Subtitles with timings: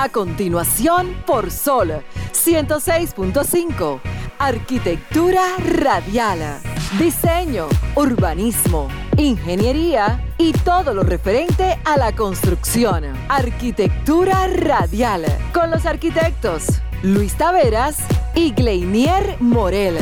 [0.00, 1.92] A continuación, por Sol
[2.32, 4.00] 106.5.
[4.38, 6.38] Arquitectura radial.
[6.98, 8.88] Diseño, urbanismo,
[9.18, 13.04] ingeniería y todo lo referente a la construcción.
[13.28, 15.26] Arquitectura radial.
[15.52, 17.98] Con los arquitectos Luis Taveras
[18.34, 19.98] y Gleinier Morel.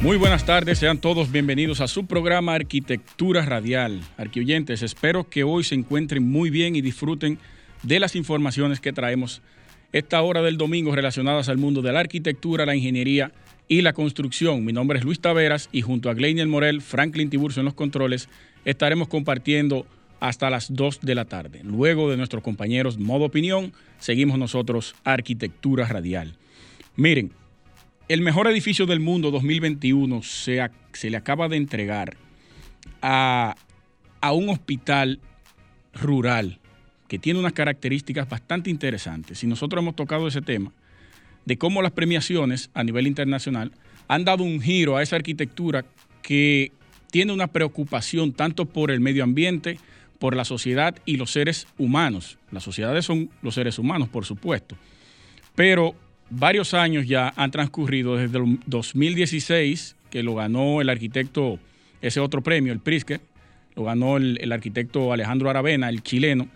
[0.00, 4.00] Muy buenas tardes, sean todos bienvenidos a su programa Arquitectura Radial.
[4.16, 7.38] Arquioyentes, espero que hoy se encuentren muy bien y disfruten
[7.82, 9.42] de las informaciones que traemos
[9.92, 13.32] esta hora del domingo relacionadas al mundo de la arquitectura, la ingeniería
[13.68, 14.64] y la construcción.
[14.64, 18.28] Mi nombre es Luis Taveras y junto a Gleinier Morel, Franklin Tiburcio en los controles,
[18.64, 19.86] estaremos compartiendo
[20.20, 21.62] hasta las 2 de la tarde.
[21.64, 26.36] Luego de nuestros compañeros Modo Opinión, seguimos nosotros Arquitectura Radial.
[26.96, 27.32] Miren,
[28.08, 32.16] el mejor edificio del mundo 2021 se, se le acaba de entregar
[33.02, 33.56] a,
[34.20, 35.20] a un hospital
[35.94, 36.59] rural
[37.10, 39.42] que tiene unas características bastante interesantes.
[39.42, 40.70] Y nosotros hemos tocado ese tema
[41.44, 43.72] de cómo las premiaciones a nivel internacional
[44.06, 45.84] han dado un giro a esa arquitectura
[46.22, 46.70] que
[47.10, 49.80] tiene una preocupación tanto por el medio ambiente,
[50.20, 52.38] por la sociedad y los seres humanos.
[52.52, 54.76] Las sociedades son los seres humanos, por supuesto.
[55.56, 55.96] Pero
[56.30, 61.58] varios años ya han transcurrido desde el 2016, que lo ganó el arquitecto,
[62.02, 63.20] ese otro premio, el Pritzker,
[63.74, 66.46] lo ganó el, arquitecto Alejandro Aravena, el chileno,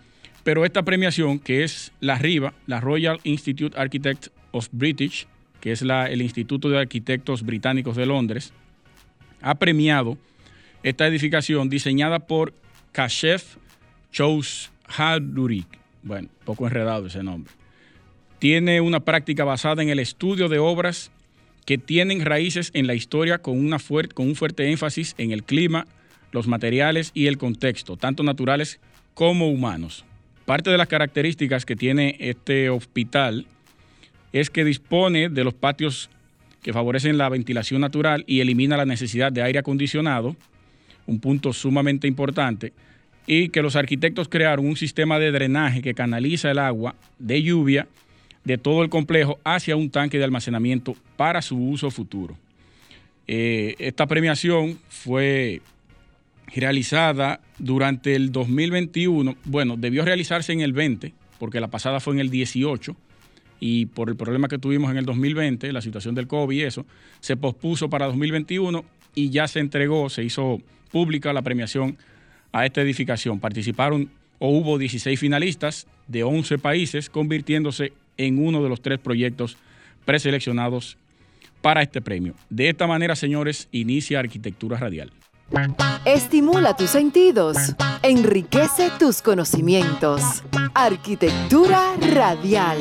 [0.45, 5.27] pero esta premiación, que es la RIVA, la Royal Institute Architects of British,
[5.59, 8.53] que es el Instituto de Arquitectos Británicos de Londres,
[9.41, 10.17] ha premiado
[10.83, 12.53] esta edificación diseñada por
[12.93, 13.57] Kashef
[14.13, 15.67] Chose Hadurik.
[16.03, 17.51] Bueno, poco enredado ese nombre
[18.39, 21.11] tiene una práctica basada en el estudio de obras
[21.65, 23.79] que tienen raíces en la historia con, una
[24.13, 25.87] con un fuerte énfasis en el clima,
[26.31, 28.79] los materiales y el contexto, tanto naturales
[29.15, 30.05] como humanos.
[30.45, 33.47] Parte de las características que tiene este hospital
[34.31, 36.09] es que dispone de los patios
[36.61, 40.35] que favorecen la ventilación natural y elimina la necesidad de aire acondicionado,
[41.07, 42.73] un punto sumamente importante,
[43.27, 47.87] y que los arquitectos crearon un sistema de drenaje que canaliza el agua de lluvia
[48.43, 52.37] de todo el complejo hacia un tanque de almacenamiento para su uso futuro.
[53.27, 55.61] Eh, esta premiación fue
[56.53, 62.19] realizada durante el 2021, bueno, debió realizarse en el 20, porque la pasada fue en
[62.19, 62.95] el 18,
[63.59, 66.85] y por el problema que tuvimos en el 2020, la situación del COVID y eso,
[67.19, 68.85] se pospuso para 2021
[69.15, 70.61] y ya se entregó, se hizo
[70.91, 71.97] pública la premiación
[72.51, 73.39] a esta edificación.
[73.39, 79.57] Participaron o hubo 16 finalistas de 11 países, convirtiéndose en uno de los tres proyectos
[80.03, 80.97] preseleccionados
[81.61, 82.35] para este premio.
[82.49, 85.11] De esta manera, señores, inicia Arquitectura Radial.
[86.05, 87.57] Estimula tus sentidos,
[88.01, 90.43] enriquece tus conocimientos.
[90.73, 92.79] Arquitectura Radial.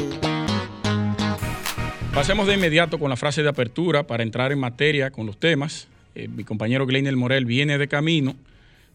[2.15, 5.89] Pasemos de inmediato con la frase de apertura para entrar en materia con los temas.
[6.15, 8.35] Eh, mi compañero Gleinel Morel viene de camino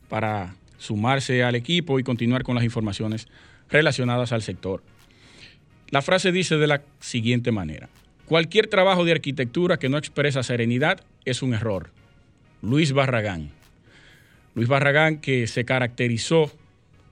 [0.08, 3.28] para sumarse al equipo y continuar con las informaciones
[3.69, 4.81] relacionadas al sector.
[5.90, 7.88] La frase dice de la siguiente manera.
[8.25, 11.91] Cualquier trabajo de arquitectura que no expresa serenidad es un error.
[12.62, 13.59] Luis Barragán.
[14.55, 16.51] Luis Barragán que se caracterizó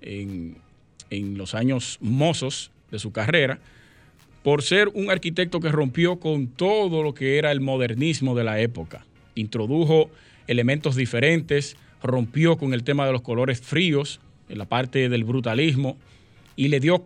[0.01, 0.57] en,
[1.09, 3.59] los años mozos de su carrera
[4.43, 8.59] por ser un arquitecto que rompió con todo lo que era el modernismo de la
[8.59, 9.05] época.
[9.35, 10.09] Introdujo
[10.47, 14.19] elementos diferentes, rompió con el tema de los colores fríos,
[14.49, 15.97] en la parte del brutalismo,
[16.55, 17.05] y le dio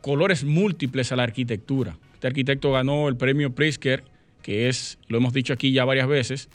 [0.00, 1.96] colores múltiples a la arquitectura.
[2.14, 4.04] Este arquitecto ganó el premio Pritzker,
[4.42, 6.48] que es, lo hemos dicho aquí ya varias veces,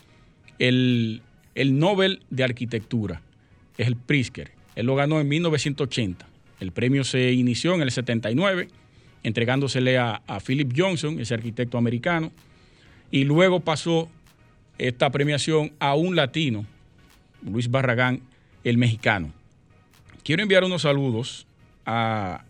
[0.60, 1.22] el,
[1.58, 3.22] el Nobel de Arquitectura,
[3.78, 4.52] es el Pritzker.
[4.76, 6.26] Él lo ganó en 1980.
[6.60, 8.70] El premio se inició en el 79,
[9.24, 12.32] entregándosele a, Philip Johnson, ese arquitecto americano,
[13.12, 14.10] y luego pasó
[14.78, 16.66] esta premiación a un latino,
[17.44, 18.22] Luis Barragán,
[18.64, 19.34] el mexicano.
[20.24, 21.48] Quiero enviar unos saludos
[21.86, 22.44] a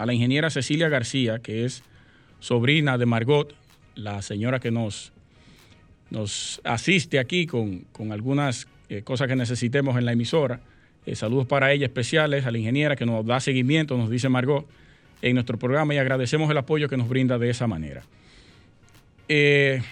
[0.00, 1.82] a la ingeniera Cecilia García, que es
[2.38, 3.54] sobrina de Margot,
[3.94, 5.12] la señora que nos,
[6.10, 10.60] nos asiste aquí con, algunas eh, cosas que necesitemos en la emisora.
[11.06, 14.66] Eh, saludos para ella especiales, a la ingeniera que nos da seguimiento, nos dice Margot,
[15.22, 18.02] en nuestro programa y agradecemos el apoyo que nos brinda de esa manera.
[19.28, 19.82] Eh,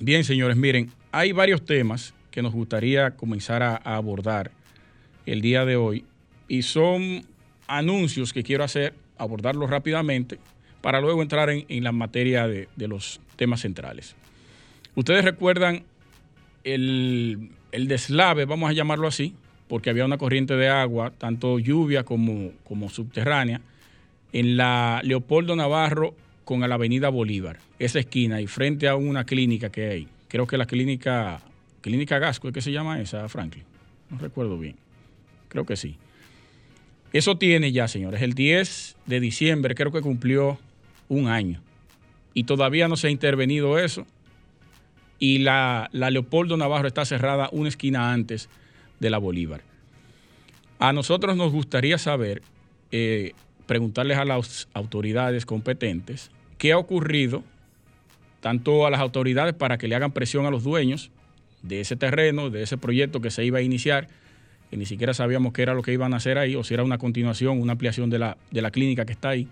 [0.00, 4.50] bien, señores, miren, hay varios temas que nos gustaría comenzar a abordar
[5.26, 6.04] el día de hoy
[6.48, 7.24] y son
[7.66, 10.38] anuncios que quiero hacer, abordarlos rápidamente,
[10.80, 14.16] para luego entrar en, la materia de, los temas centrales.
[14.94, 15.84] Ustedes recuerdan
[16.64, 19.34] el, deslave, vamos a llamarlo así,
[19.68, 23.60] porque había una corriente de agua, tanto lluvia como, como subterránea,
[24.32, 26.14] en la Leopoldo Navarro
[26.44, 30.08] con la avenida Bolívar, esa esquina y frente a una clínica que hay.
[30.28, 31.40] Creo que la clínica,
[31.80, 33.64] clínica Gasco, ¿es que se llama esa, Franklin?
[34.10, 34.76] No recuerdo bien.
[35.48, 35.96] Creo que sí.
[37.12, 38.22] Eso tiene ya, señores.
[38.22, 40.58] El 10 de diciembre creo que cumplió
[41.08, 41.60] un año.
[42.34, 44.06] Y todavía no se ha intervenido eso.
[45.20, 48.48] Y la, la Leopoldo Navarro está cerrada una esquina antes
[48.98, 49.62] de la Bolívar.
[50.80, 52.42] A nosotros nos gustaría saber,
[52.90, 53.34] eh,
[53.66, 57.44] preguntarles a las autoridades competentes, qué ha ocurrido,
[58.40, 61.10] tanto a las autoridades para que le hagan presión a los dueños
[61.62, 64.08] de ese terreno, de ese proyecto que se iba a iniciar,
[64.70, 66.82] que ni siquiera sabíamos qué era lo que iban a hacer ahí, o si era
[66.82, 69.48] una continuación, una ampliación de la, de la clínica que está ahí.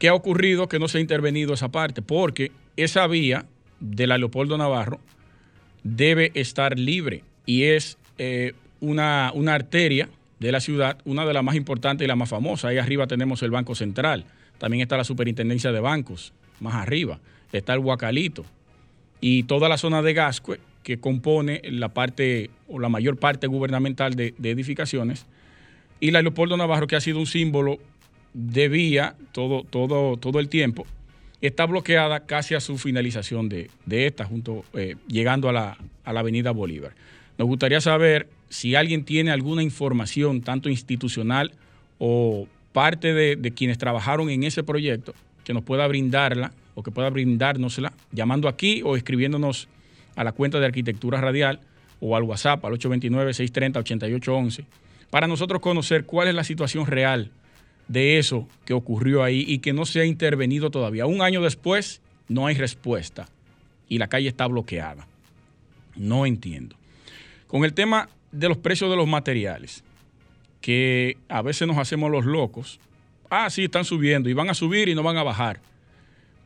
[0.00, 2.02] ¿Qué ha ocurrido que no se ha intervenido esa parte?
[2.02, 3.46] Porque esa vía
[3.80, 5.00] de la Leopoldo Navarro
[5.82, 11.42] debe estar libre y es eh, una, una arteria de la ciudad, una de las
[11.42, 12.68] más importantes y la más famosa.
[12.68, 14.24] Ahí arriba tenemos el Banco Central,
[14.58, 17.20] también está la Superintendencia de Bancos, más arriba,
[17.52, 18.44] está el Huacalito
[19.20, 24.14] y toda la zona de Gascue que compone la parte o la mayor parte gubernamental
[24.14, 25.26] de, edificaciones
[26.00, 27.78] y la Leopoldo Navarro que ha sido un símbolo
[28.32, 30.86] de vía todo, todo, todo el tiempo
[31.40, 36.20] está bloqueada casi a su finalización de, esta, junto, eh, llegando a la, a la
[36.20, 36.92] avenida Bolívar.
[37.38, 41.52] Nos gustaría saber si alguien tiene alguna información, tanto institucional
[41.98, 45.14] o parte de, quienes trabajaron en ese proyecto,
[45.44, 49.68] que nos pueda brindarla o que pueda brindárnosla, llamando aquí o escribiéndonos
[50.16, 51.60] a la cuenta de Arquitectura Radial
[52.00, 54.64] o al WhatsApp al 829-630-8811,
[55.10, 57.30] para nosotros conocer cuál es la situación real
[57.90, 61.06] de eso que ocurrió ahí y que no se ha intervenido todavía.
[61.06, 63.28] Un año después no hay respuesta
[63.88, 65.08] y la calle está bloqueada.
[65.96, 66.76] No entiendo.
[67.48, 69.82] Con el tema de los precios de los materiales,
[70.60, 72.78] que a veces nos hacemos los locos.
[73.28, 75.60] Ah, sí, están subiendo y van a subir y no van a bajar.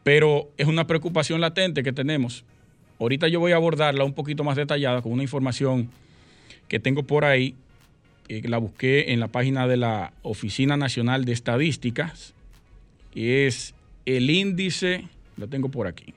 [0.03, 2.43] Pero es una preocupación latente que tenemos.
[2.99, 5.91] Ahorita yo voy a abordarla un poquito más detallada con una información
[6.69, 7.55] que tengo por ahí,
[8.29, 12.35] la busqué en la página de la Oficina Nacional de Estadísticas.
[13.15, 13.75] Es
[14.07, 15.05] el índice,
[15.37, 16.15] lo tengo por aquí,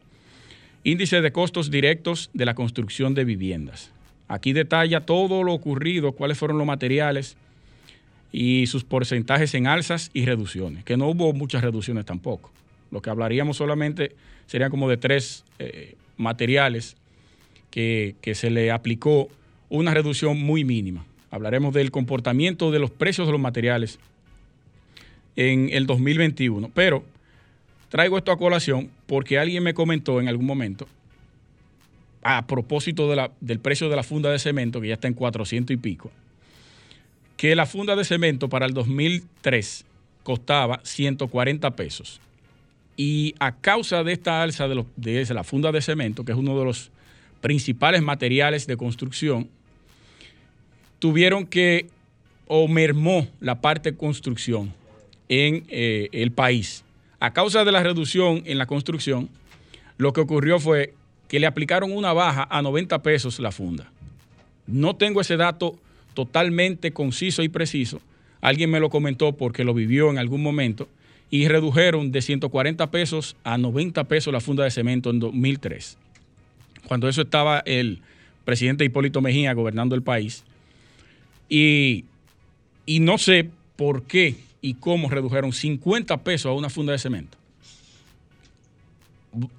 [0.83, 3.91] índice de costos directos de la construcción de viviendas.
[4.27, 7.37] Aquí detalla todo lo ocurrido, cuáles fueron los materiales
[8.31, 12.51] y sus porcentajes en alzas y reducciones, que no hubo muchas reducciones tampoco.
[12.91, 14.15] Lo que hablaríamos solamente
[14.47, 16.95] serían como de tres eh, materiales
[17.69, 19.29] que se le aplicó
[19.69, 21.05] una reducción muy mínima.
[21.31, 23.99] Hablaremos del comportamiento de los precios de los materiales
[25.35, 26.71] en el 2021.
[26.73, 27.03] Pero
[27.89, 30.87] traigo esto a colación porque alguien me comentó en algún momento
[32.23, 33.09] a propósito
[33.39, 36.11] del precio de la funda de cemento, que ya está en 400 y pico,
[37.37, 39.85] que la funda de cemento para el 2003
[40.23, 42.19] costaba 140 pesos.
[42.97, 46.57] Y a causa de esta alza de, de la funda de cemento, que es uno
[46.59, 46.91] de los
[47.39, 49.49] principales materiales de construcción,
[50.99, 51.87] tuvieron que,
[52.47, 54.73] o mermó la parte de construcción
[55.29, 56.83] en eh, el país.
[57.19, 59.29] A causa de la reducción en la construcción,
[59.97, 60.93] lo que ocurrió fue
[61.27, 63.91] que le aplicaron una baja a 90 pesos la funda.
[64.65, 65.77] No tengo ese dato
[66.13, 68.01] totalmente conciso y preciso.
[68.41, 70.87] Alguien me lo comentó porque lo vivió en algún momento
[71.29, 75.97] y redujeron de 140 pesos a 90 pesos la funda de cemento en 2003.
[76.87, 77.99] Cuando eso estaba el
[78.45, 80.43] presidente Hipólito Mejía gobernando el país.
[81.49, 82.05] Y,
[82.85, 87.37] y no sé por qué y cómo redujeron 50 pesos a una funda de cemento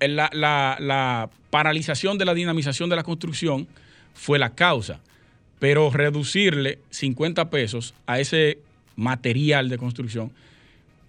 [0.01, 3.67] la, paralización de la dinamización de la construcción
[4.15, 5.01] fue la causa,
[5.59, 8.59] pero reducirle 50 pesos a ese
[8.97, 10.33] material de construcción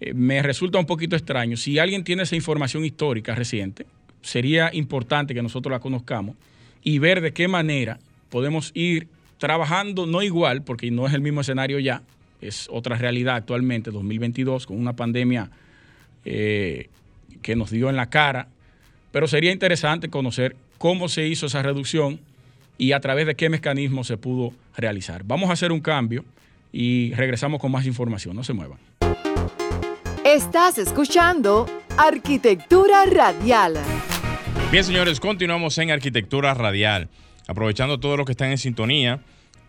[0.00, 1.56] eh, me resulta un poquito extraño.
[1.56, 3.86] Si alguien tiene esa información histórica reciente,
[4.22, 6.36] sería importante que nosotros la conozcamos
[6.82, 7.98] y ver de qué manera
[8.30, 9.08] podemos ir
[9.40, 12.02] trabajando, no igual, porque no es el mismo escenario ya,
[12.40, 15.50] es otra realidad actualmente, 2022, con una pandemia
[16.24, 16.88] eh,
[17.42, 18.46] que nos dio en la cara
[19.12, 22.20] pero sería interesante conocer cómo se hizo esa reducción
[22.78, 25.22] y a través de qué mecanismo se pudo realizar.
[25.24, 26.24] Vamos a hacer un cambio
[26.72, 28.36] y regresamos con más información.
[28.36, 28.78] No se muevan.
[30.24, 31.66] Estás escuchando
[31.98, 33.74] Arquitectura Radial.
[34.70, 37.08] Bien, señores, continuamos en Arquitectura Radial.
[37.50, 39.18] Aprovechando a todos los que están en sintonía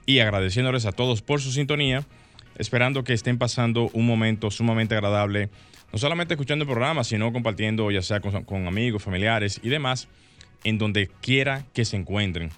[0.05, 2.05] y agradeciéndoles a todos por su sintonía,
[2.59, 5.49] esperando que estén pasando un momento sumamente agradable
[5.91, 10.07] no solamente escuchando el programa, sino compartiendo ya sea con, amigos, familiares y demás,
[10.63, 12.51] en donde quiera que se encuentren.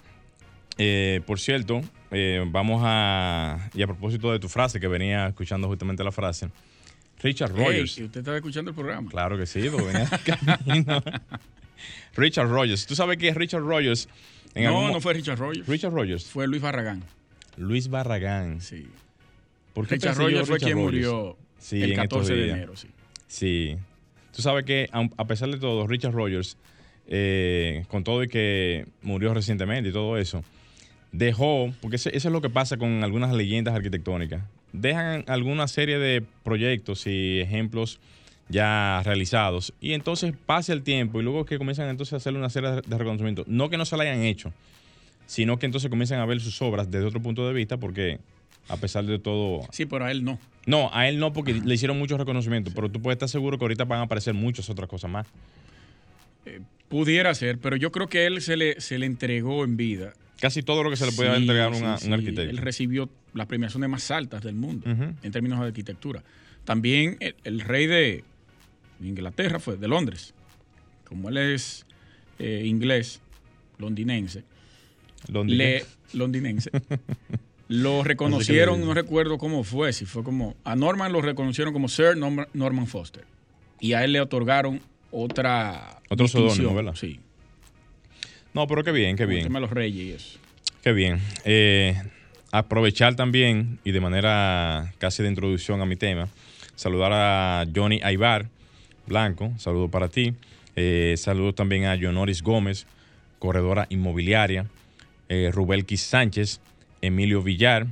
[0.76, 5.68] Eh, por cierto, eh, vamos a, y a propósito de tu frase, que venía escuchando
[5.68, 6.50] justamente la frase,
[7.22, 7.96] Richard Rogers.
[7.96, 9.08] ¿Y usted estaba escuchando el programa?
[9.10, 11.02] Claro que sí, porque venía camino.
[12.14, 12.86] Richard Rogers.
[12.86, 14.08] ¿Tú sabes qué es Richard Rogers?
[14.54, 15.66] En no, no fue Richard Rogers.
[15.66, 16.24] Richard Rogers.
[16.26, 17.02] Fue Luis Barragán.
[17.56, 18.60] Luis Barragán.
[18.60, 18.86] Sí.
[19.72, 21.36] ¿Por qué Richard Rogers fue quien murió
[21.72, 22.76] el 14 de enero.
[22.76, 22.88] Sí.
[23.26, 23.76] sí.
[24.34, 26.56] Tú sabes que, a pesar de todo, Richard Rogers,
[27.06, 30.42] eh, con todo y que murió recientemente y todo eso,
[31.12, 34.42] dejó, porque eso es lo que pasa con algunas leyendas arquitectónicas,
[34.72, 38.00] dejan alguna serie de proyectos y ejemplos
[38.48, 42.50] ya realizados y entonces pasa el tiempo y luego que comienzan entonces a hacer una
[42.50, 44.52] serie de reconocimientos, no que no se la hayan hecho,
[45.26, 48.18] sino que entonces comienzan a ver sus obras desde otro punto de vista porque
[48.68, 49.62] a pesar de todo...
[49.70, 50.38] Sí, pero a él no.
[50.66, 53.64] No, a él no porque le hicieron muchos reconocimientos, pero tú puedes estar seguro que
[53.64, 55.26] ahorita van a aparecer muchas otras cosas más.
[56.46, 60.14] Eh, pudiera ser, pero yo creo que él se le, se le entregó en vida.
[60.40, 62.42] Casi todo lo que se le puede entregar a un arquitecto.
[62.42, 64.86] Él recibió las premiaciones más altas del mundo
[65.22, 66.22] en términos de arquitectura.
[66.64, 68.24] También el, rey de
[69.02, 70.34] Inglaterra fue de Londres.
[71.04, 71.86] Como él es
[72.38, 73.20] eh, inglés,
[73.78, 74.44] londinense,
[75.28, 75.82] londinense.
[76.12, 76.70] Le, londinense
[77.68, 80.54] lo reconocieron, no recuerdo cómo fue, si fue como.
[80.64, 83.24] A Norman lo reconocieron como Sir Norman Foster.
[83.80, 86.00] Y a él le otorgaron otra.
[86.08, 86.94] Otro seudónimo, ¿verdad?
[86.94, 87.20] Sí.
[88.52, 89.52] No, pero qué bien, qué bien.
[89.52, 90.38] Los reyes y eso.
[90.82, 91.20] Qué bien.
[91.44, 92.00] Eh,
[92.52, 96.28] aprovechar también, y de manera casi de introducción a mi tema,
[96.76, 98.48] saludar a Johnny Aibar
[99.06, 100.34] Blanco, saludo para ti.
[100.76, 102.86] Eh, saludo también a Yonoris Gómez,
[103.38, 104.66] corredora inmobiliaria.
[105.28, 106.60] Eh, Rubelquis Sánchez,
[107.00, 107.86] Emilio Villar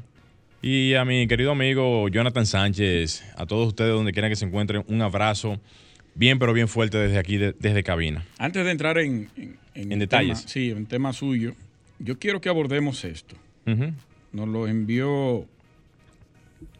[0.60, 4.84] y a mi querido amigo Jonathan Sánchez, a todos ustedes donde quieran que se encuentren,
[4.86, 5.58] un abrazo
[6.14, 8.24] bien pero bien fuerte desde aquí, desde cabina.
[8.38, 9.28] Antes de entrar en,
[9.74, 10.44] en, detalles.
[10.46, 11.54] sí, en tema suyo,
[11.98, 13.34] yo quiero que abordemos esto.
[14.32, 15.46] Nos lo envió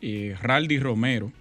[0.01, 1.33] eh, Raldi Romero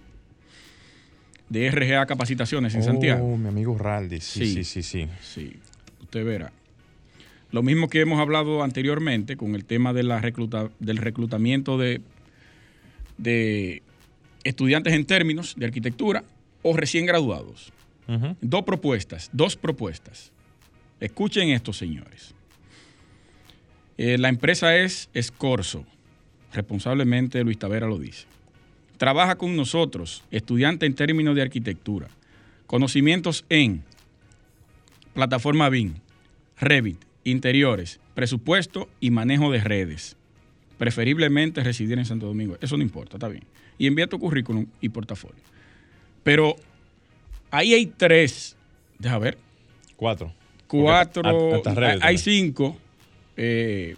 [1.52, 3.36] de RGA Capacitaciones en oh, Santiago.
[3.36, 5.06] mi amigo Raldi, sí, sí, sí, sí.
[5.20, 5.56] Sí,
[6.00, 6.50] usted verá.
[7.50, 12.00] Lo mismo que hemos hablado anteriormente con el tema de la recluta, del reclutamiento de,
[13.18, 13.82] de
[14.44, 16.24] estudiantes en términos de arquitectura
[16.62, 17.70] o recién graduados.
[18.40, 20.32] Dos propuestas, dos propuestas.
[21.00, 22.34] Escuchen esto, señores.
[23.96, 25.86] Eh, la empresa es Escorzo,
[26.52, 28.26] responsablemente Luis Tavera lo dice.
[28.96, 32.08] Trabaja con nosotros, estudiante en términos de arquitectura.
[32.66, 33.82] Conocimientos en
[35.14, 35.94] plataforma BIM,
[36.58, 40.16] Revit, interiores, presupuesto y manejo de redes.
[40.78, 42.56] Preferiblemente residir en Santo Domingo.
[42.60, 43.44] Eso no importa, está bien.
[43.78, 45.42] Y envía tu currículum y portafolio.
[46.22, 46.56] Pero
[47.50, 48.56] ahí hay tres.
[48.98, 49.38] Deja ver.
[49.96, 50.32] Cuatro.
[50.66, 51.22] Cuatro.
[52.00, 52.76] hay cinco.
[53.36, 53.96] Eh,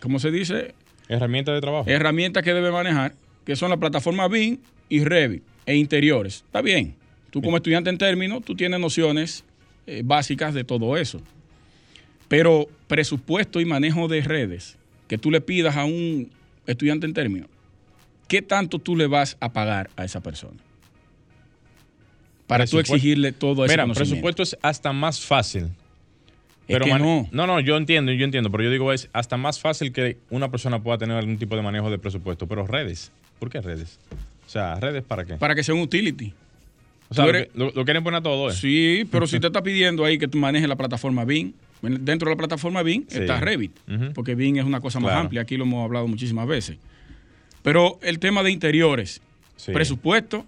[0.00, 0.74] ¿Cómo se dice?
[1.08, 1.88] Herramientas de trabajo.
[1.88, 4.58] Herramientas que debe manejar, que son la plataforma BIM
[4.88, 6.44] y Revit e interiores.
[6.46, 6.94] Está bien.
[7.30, 9.44] Tú como estudiante en términos, tú tienes nociones
[9.86, 11.20] eh, básicas de todo eso.
[12.28, 14.76] Pero presupuesto y manejo de redes,
[15.08, 16.30] que tú le pidas a un
[16.66, 17.48] estudiante en términos,
[18.28, 20.58] ¿qué tanto tú le vas a pagar a esa persona?
[22.46, 23.72] Para tú exigirle todo eso.
[23.72, 25.70] Mira, presupuesto es hasta más fácil.
[26.66, 27.28] Pero no.
[27.32, 30.50] no, no, yo entiendo, yo entiendo, pero yo digo es hasta más fácil que una
[30.50, 33.10] persona pueda tener algún tipo de manejo de presupuesto, pero redes,
[33.42, 33.98] ¿por qué redes?
[34.46, 35.34] O sea, redes para qué?
[35.34, 36.32] Para que sea un utility.
[37.08, 38.54] O sea, lo, quieren poner todo, ¿eh?
[38.54, 42.36] Sí, pero si te está pidiendo ahí que tú manejes la plataforma BIM, Dentro de
[42.36, 43.72] la plataforma BIM está Revit,
[44.14, 46.76] porque BIM es una cosa más amplia, aquí lo hemos hablado muchísimas veces.
[47.64, 49.20] Pero el tema de interiores,
[49.66, 50.46] presupuesto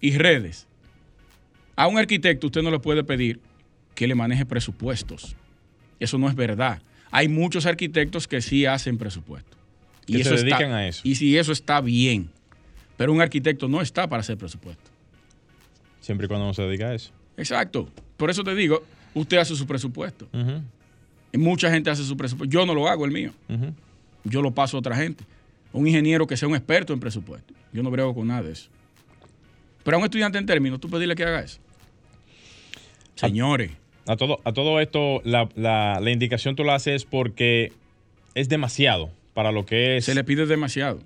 [0.00, 0.68] y redes.
[1.74, 3.40] A un arquitecto usted no le puede pedir
[3.96, 5.34] que le maneje presupuestos.
[5.98, 6.80] Eso no es verdad.
[7.10, 9.56] Hay muchos arquitectos que sí hacen presupuesto.
[10.06, 11.00] Y se dedican a eso.
[11.02, 12.30] Y si eso está bien.
[12.96, 14.90] Pero un arquitecto no está para hacer presupuesto.
[16.00, 17.10] Siempre y cuando no se dedica a eso.
[17.36, 17.88] Exacto.
[18.16, 18.82] Por eso te digo,
[19.14, 20.28] usted hace su presupuesto.
[21.32, 22.50] Mucha gente hace su presupuesto.
[22.50, 23.32] Yo no lo hago el mío.
[24.24, 25.24] Yo lo paso a otra gente.
[25.72, 27.52] Un ingeniero que sea un experto en presupuesto.
[27.72, 28.70] Yo no brego con nada de eso.
[29.84, 31.58] Pero a un estudiante en términos, tú pedirle que haga eso.
[33.14, 33.72] Señores.
[34.06, 37.72] A, todo, a todo esto, la, indicación tú la haces porque
[38.34, 40.04] es demasiado para lo que es.
[40.04, 41.00] Se le pide demasiado.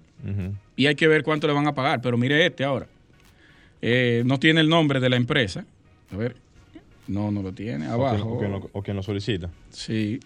[0.77, 2.01] Y hay que ver cuánto le van a pagar.
[2.01, 2.87] Pero mire este ahora.
[3.83, 5.65] Eh, no tiene el nombre de la empresa.
[6.13, 6.37] A ver,
[7.07, 7.87] no, no lo tiene.
[7.87, 8.39] Abajo.
[8.73, 9.51] O quien lo, solicita.
[9.71, 10.21] Sí.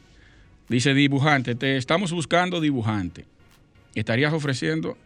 [0.68, 3.24] Dice dibujante, te estamos buscando dibujante.
[3.94, 4.96] Estarías ofreciendo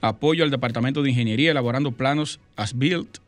[0.00, 3.18] apoyo al Departamento de Ingeniería elaborando planos as-built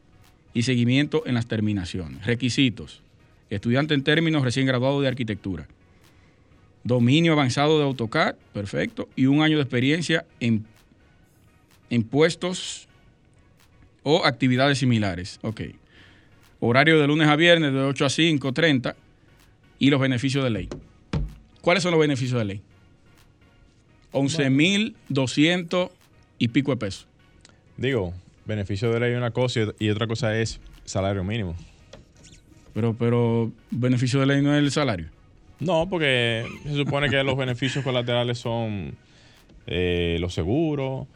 [0.53, 2.27] y seguimiento en las terminaciones.
[2.27, 3.03] Requisitos.
[3.51, 5.67] Estudiante en términos recién graduado de arquitectura.
[6.85, 9.09] Dominio avanzado de AutoCAD, perfecto.
[9.17, 10.65] Y un año de experiencia en,
[11.91, 12.89] en puestos
[14.03, 15.39] o actividades similares.
[15.43, 15.63] Ok.
[16.61, 18.97] Horario de lunes a viernes de 8 a 5, 30
[19.79, 20.69] y los beneficios de ley.
[21.61, 22.63] ¿Cuáles son los beneficios de ley?
[24.13, 25.91] 11.200
[26.39, 27.07] y pico de pesos.
[27.77, 31.55] Digo, beneficio de ley es una cosa y otra cosa es salario mínimo.
[32.75, 35.09] Pero, pero, beneficio de ley no es el salario.
[35.59, 38.97] No, porque se supone que los beneficios colaterales son
[39.67, 41.07] eh, los seguros,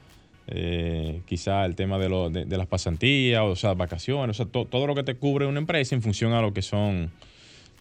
[0.47, 4.87] eh, quizá el tema de, lo, de, las pasantías, o sea, vacaciones, o sea, todo
[4.87, 7.11] lo que te cubre una empresa en función a lo que son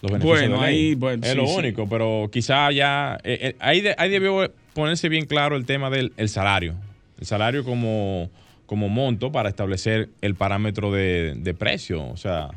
[0.01, 4.09] los beneficios bueno, de Ahí, bueno, es lo único, pero quizá ya, eh, ahí, ahí
[4.09, 6.75] debió ponerse bien claro el tema del salario.
[7.19, 8.29] El salario como,
[8.65, 12.49] como monto para establecer el parámetro de, de precio, o sea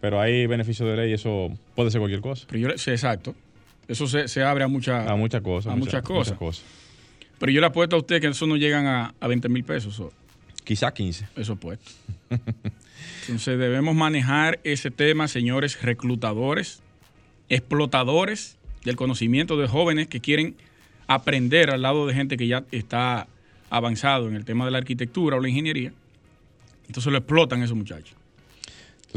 [0.00, 2.46] pero hay beneficios de ley eso puede ser cualquier cosa.
[2.48, 3.34] Pero yo, sí, exacto.
[3.86, 5.72] Eso se, abre a, muchas a muchas cosas.
[5.72, 6.64] A muchas, cosas.
[7.40, 10.00] Pero yo le apuesto a usted que eso no llegan a, a 20 mil pesos.
[10.62, 11.26] Quizá 15.
[11.34, 11.90] Eso puesto.
[13.22, 16.82] Entonces debemos manejar ese tema, señores reclutadores,
[17.48, 20.54] explotadores del conocimiento de jóvenes que quieren
[21.08, 23.26] aprender al lado de gente que ya está
[23.70, 25.92] avanzado en el tema de la arquitectura o la ingeniería.
[26.86, 28.20] Entonces lo explotan esos muchachos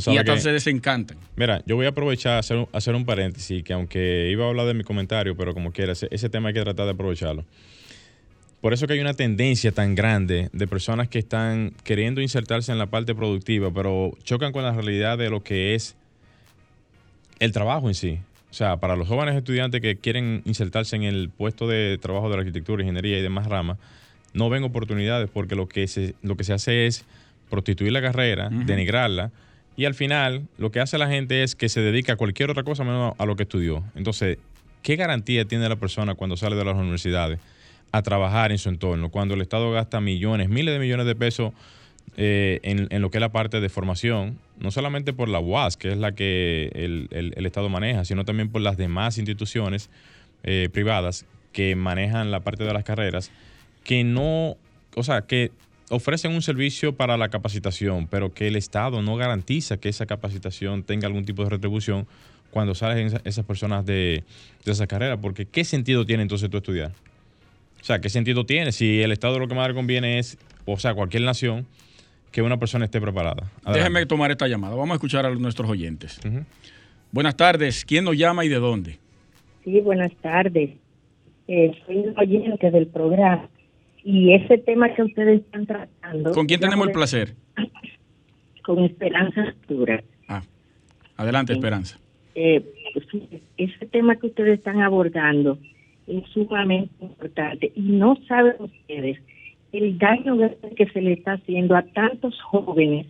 [0.08, 1.18] y entonces se desencantan.
[1.36, 4.74] Mira, yo voy a aprovechar hacer, hacer un paréntesis, que aunque iba a hablar de
[4.74, 7.46] mi comentario, pero como quiera, ese, tema hay que tratar de aprovecharlo.
[8.64, 12.78] Por eso que hay una tendencia tan grande de personas que están queriendo insertarse en
[12.78, 15.98] la parte productiva, pero chocan con la realidad de lo que es
[17.40, 18.20] el trabajo en sí.
[18.50, 22.38] O sea, para los jóvenes estudiantes que quieren insertarse en el puesto de trabajo de
[22.38, 23.80] la arquitectura, ingeniería y demás ramas,
[24.34, 27.04] no ven oportunidades porque lo que se, lo que se hace es
[27.50, 29.32] prostituir la carrera, denigrarla,
[29.76, 32.64] y al final, lo que hace la gente es que se dedica a cualquier otra
[32.64, 33.84] cosa menos a lo que estudió.
[33.94, 34.38] Entonces,
[34.84, 37.40] ¿qué garantía tiene la persona cuando sale de las universidades
[37.94, 39.10] a trabajar en su entorno?
[39.10, 41.54] Cuando el Estado gasta millones, miles de millones de pesos
[42.18, 45.94] eh, en, lo que es la parte de formación, no solamente por la UAS, que
[45.94, 49.90] es la que el, Estado maneja, sino también por las demás instituciones
[50.44, 53.32] eh, privadas que manejan la parte de las carreras,
[53.86, 54.58] que no,
[54.96, 55.52] o sea, que
[55.90, 60.84] ofrecen un servicio para la capacitación, pero que el Estado no garantiza que esa capacitación
[60.84, 62.08] tenga algún tipo de retribución
[62.52, 64.24] cuando salen esas personas de,
[64.66, 66.92] esa carrera, porque ¿qué sentido tiene entonces tú estudiar?
[67.84, 70.80] O sea, ¿qué sentido tiene si el Estado lo que más le conviene es, o
[70.80, 71.66] sea, cualquier nación,
[72.32, 73.52] que una persona esté preparada?
[73.74, 74.74] Déjeme tomar esta llamada.
[74.74, 76.18] Vamos a escuchar a nuestros oyentes.
[77.12, 77.84] Buenas tardes.
[77.84, 79.00] ¿Quién nos llama y de dónde?
[79.66, 80.70] Sí, buenas tardes.
[81.50, 83.50] Eh, soy un oyente del programa.
[84.02, 86.32] Y ese tema que ustedes están tratando...
[86.32, 87.36] ¿Con quién tenemos el placer?
[88.64, 90.02] Con Esperanza Artura.
[90.30, 90.42] Ah,
[91.18, 92.00] adelante Esperanza.
[92.34, 92.64] Eh,
[93.58, 95.60] ese tema que ustedes están abordando
[96.08, 99.20] es sumamente importante y no saben ustedes
[99.72, 100.38] el daño
[100.76, 103.08] que se le está haciendo a tantos jóvenes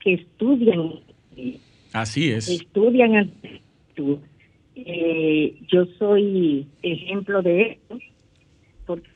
[0.00, 0.94] que estudian.
[1.92, 2.48] Así es.
[2.48, 3.32] Estudian
[4.74, 7.98] eh, yo soy ejemplo de esto
[8.86, 9.08] porque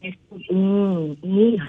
[0.00, 0.16] es
[0.48, 1.66] un, hijo,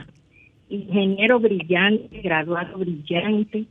[0.69, 3.65] ingeniero brillante, graduado brillante,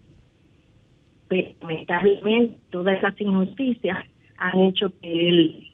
[1.28, 4.04] pero lamentablemente todas esas injusticias
[4.37, 5.67] han hecho que él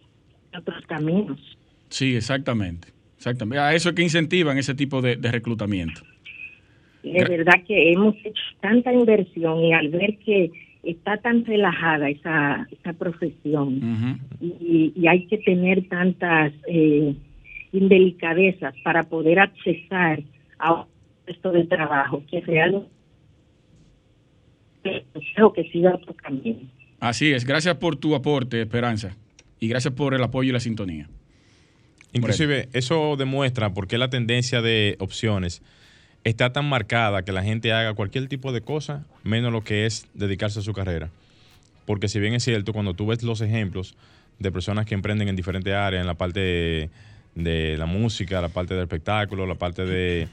[0.56, 1.40] otros caminos.
[1.88, 2.88] Sí, exactamente.
[3.16, 3.58] Exactamente.
[3.58, 6.02] A eso es que incentivan ese tipo de, reclutamiento.
[7.02, 10.50] De verdad que hemos hecho tanta inversión y al ver que
[10.82, 17.14] está tan relajada esa, esa profesión y, y, hay que tener tantas eh,
[17.72, 20.22] indelicadezas para poder accesar
[20.58, 20.84] a un
[21.24, 22.90] puesto de trabajo que realmente
[24.82, 26.60] que siga otro camino.
[27.00, 29.16] Así es, gracias por tu aporte, Esperanza,
[29.60, 31.08] y gracias por el apoyo y la sintonía.
[32.12, 35.62] Inclusive, eso demuestra por qué la tendencia de opciones
[36.22, 40.06] está tan marcada que la gente haga cualquier tipo de cosa, menos lo que es
[40.14, 41.10] dedicarse a su carrera.
[41.86, 43.94] Porque si bien es cierto, cuando tú ves los ejemplos
[44.38, 46.90] de personas que emprenden en diferentes áreas, en la parte de
[47.34, 50.28] de la música, la parte del espectáculo, la parte de,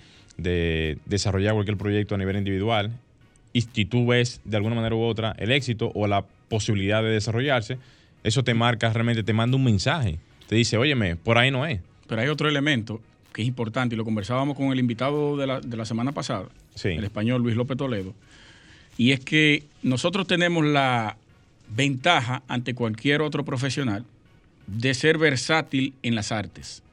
[1.05, 2.91] desarrollar cualquier proyecto a nivel individual,
[3.53, 7.09] y si tú ves de alguna manera u otra el éxito o la posibilidad de
[7.09, 7.77] desarrollarse,
[8.23, 10.19] eso te marca, realmente te manda un mensaje.
[10.47, 11.79] Te dice, óyeme, por ahí no es.
[12.07, 13.01] Pero hay otro elemento
[13.33, 16.47] que es importante y lo conversábamos con el invitado de la, de la semana pasada,
[16.83, 18.13] el español Luis López Toledo,
[18.97, 21.17] y es que nosotros tenemos la
[21.69, 24.05] ventaja ante cualquier otro profesional
[24.67, 26.83] de ser versátil en las artes.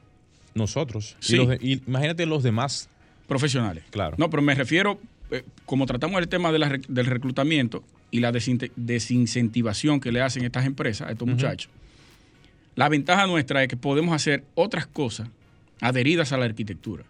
[0.55, 1.15] Nosotros.
[1.61, 2.89] Y, imagínate los demás.
[3.27, 3.83] Profesionales.
[3.91, 4.15] Claro.
[4.17, 10.11] No, pero me refiero, eh, como tratamos el tema del reclutamiento y la desincentivación que
[10.11, 11.71] le hacen estas empresas, a estos muchachos,
[12.75, 15.27] la ventaja nuestra es que podemos hacer otras cosas
[15.81, 17.03] adheridas a la arquitectura.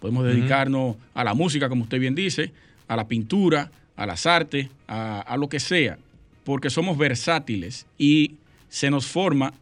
[0.00, 2.52] Podemos dedicarnos a la música, como usted bien dice,
[2.88, 5.98] a la pintura, a las artes, a, a lo que sea,
[6.44, 8.34] porque somos versátiles y
[8.68, 9.52] se nos forma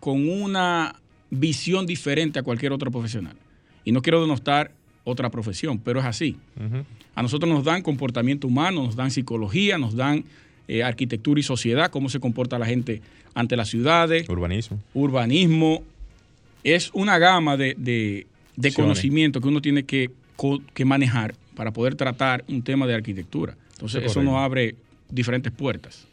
[0.00, 0.94] con una
[1.30, 3.36] visión diferente a cualquier otro profesional.
[3.84, 4.70] Y no quiero denostar
[5.04, 6.36] otra profesión, pero es así.
[7.18, 10.24] A nosotros nos dan comportamiento humano, nos dan psicología, nos dan
[10.68, 13.02] eh, arquitectura y sociedad, cómo se comporta la gente
[13.34, 14.28] ante las ciudades.
[14.28, 14.78] Urbanismo.
[14.94, 15.82] Urbanismo.
[16.62, 20.12] Es una gama de, de, conocimiento que uno tiene que,
[20.74, 23.56] que, manejar para poder tratar un tema de arquitectura.
[23.72, 24.76] Entonces, eso nos abre
[25.10, 26.06] diferentes puertas.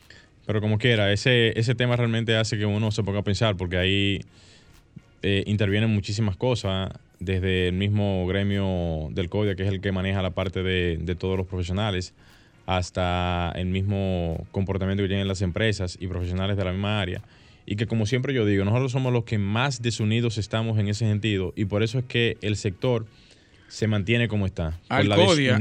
[0.47, 3.77] Pero como quiera, ese, ese tema realmente hace que uno se ponga a pensar, porque
[3.77, 4.21] ahí
[5.21, 10.21] eh, intervienen muchísimas cosas, desde el mismo gremio del CODIA, que es el que maneja
[10.21, 12.13] la parte de, de todos los profesionales,
[12.65, 17.21] hasta el mismo comportamiento que tienen las empresas y profesionales de la misma área.
[17.65, 21.07] Y que como siempre yo digo, nosotros somos los que más desunidos estamos en ese
[21.07, 23.05] sentido y por eso es que el sector
[23.67, 24.79] se mantiene como está.
[24.89, 25.59] Al, la CODIA,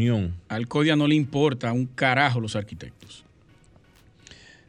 [0.48, 3.23] al CODIA no le importa un carajo los arquitectos.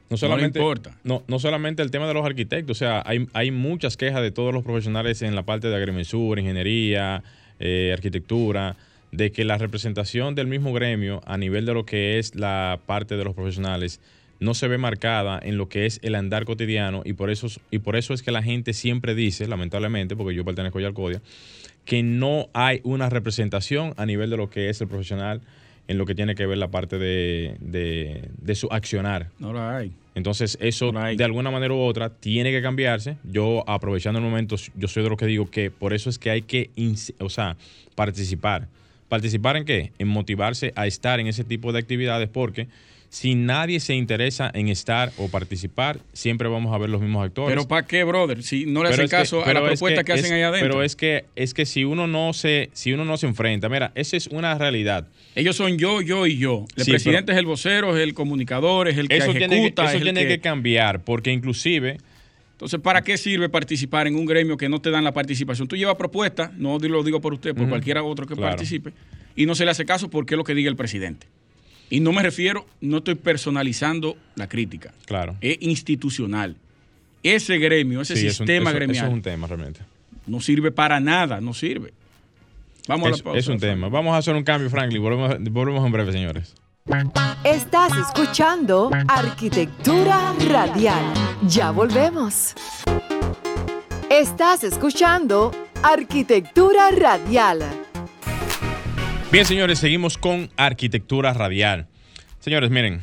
[0.09, 0.59] No solamente,
[1.03, 4.29] no, no, solamente el tema de los arquitectos, o sea, hay, hay, muchas quejas de
[4.29, 7.23] todos los profesionales en la parte de agrimensura, ingeniería,
[7.59, 8.75] eh, arquitectura,
[9.11, 13.17] de que la representación del mismo gremio a nivel de lo que es la parte
[13.17, 13.99] de los profesionales
[14.39, 17.79] no se ve marcada en lo que es el andar cotidiano y por eso, y
[17.79, 21.21] por eso es que la gente siempre dice, lamentablemente, porque yo pertenezco ya al CODIA,
[21.85, 25.41] que no hay una representación a nivel de lo que es el profesional
[25.87, 29.29] en lo que tiene que ver la parte de, de, su accionar.
[29.39, 29.91] No la hay.
[30.15, 33.17] Entonces, eso de alguna manera u otra tiene que cambiarse.
[33.23, 36.29] Yo, aprovechando el momento, yo soy de lo que digo que por eso es que
[36.29, 36.69] hay que,
[37.19, 37.57] o sea,
[37.95, 38.67] participar.
[39.09, 39.91] ¿Participar en qué?
[39.99, 42.67] En motivarse a estar en ese tipo de actividades porque
[43.15, 47.49] si nadie se interesa en estar o participar, siempre vamos a ver los mismos actores.
[47.49, 48.43] Pero ¿para qué, brother?
[48.43, 50.71] Si no le hacen caso a la propuesta que, hacen allá adentro.
[50.71, 53.93] Pero es que es que si uno no se si uno no se enfrenta, mira,
[53.95, 55.07] esa es una realidad.
[55.33, 56.65] Ellos son yo, yo y yo.
[56.75, 59.83] El presidente es el vocero, es el comunicador, es el que eso ejecuta.
[59.83, 61.99] Tiene, eso tiene que cambiar porque inclusive
[62.51, 65.69] entonces, ¿para qué sirve participar en un gremio que no te dan la participación?
[65.69, 68.91] Tú llevas propuestas, no lo digo por usted, por cualquiera otro que participe,
[69.37, 71.27] y no se le hace caso porque es lo que diga el presidente.
[71.89, 74.93] Y no me refiero, no estoy personalizando la crítica.
[75.05, 75.35] Claro.
[75.41, 76.55] Es institucional.
[77.23, 78.97] Ese gremio, ese sistema gremial.
[78.97, 79.81] Eso es un tema realmente.
[80.27, 81.93] No sirve para nada, no sirve.
[82.87, 83.39] Vamos a la pausa.
[83.39, 83.89] Es un tema.
[83.89, 85.01] Vamos a hacer un cambio, Franklin.
[85.01, 86.53] Volvemos, volvemos en breve, señores.
[87.43, 91.03] Estás escuchando Arquitectura Radial.
[91.47, 92.53] Ya volvemos.
[94.09, 97.84] Estás escuchando Arquitectura Radial.
[99.31, 101.87] Bien, señores, seguimos con Arquitectura Radial.
[102.39, 103.01] Señores, miren,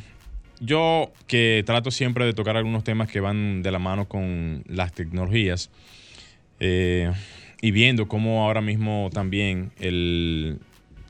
[0.59, 4.93] yo que trato siempre de tocar algunos temas que van de la mano con las
[4.93, 5.69] tecnologías
[6.59, 7.11] eh,
[7.61, 10.59] y viendo cómo ahora mismo también el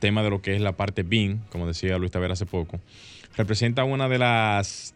[0.00, 2.80] tema de lo que es la parte BIM, como decía Luis Taver hace poco,
[3.36, 4.94] representa una de las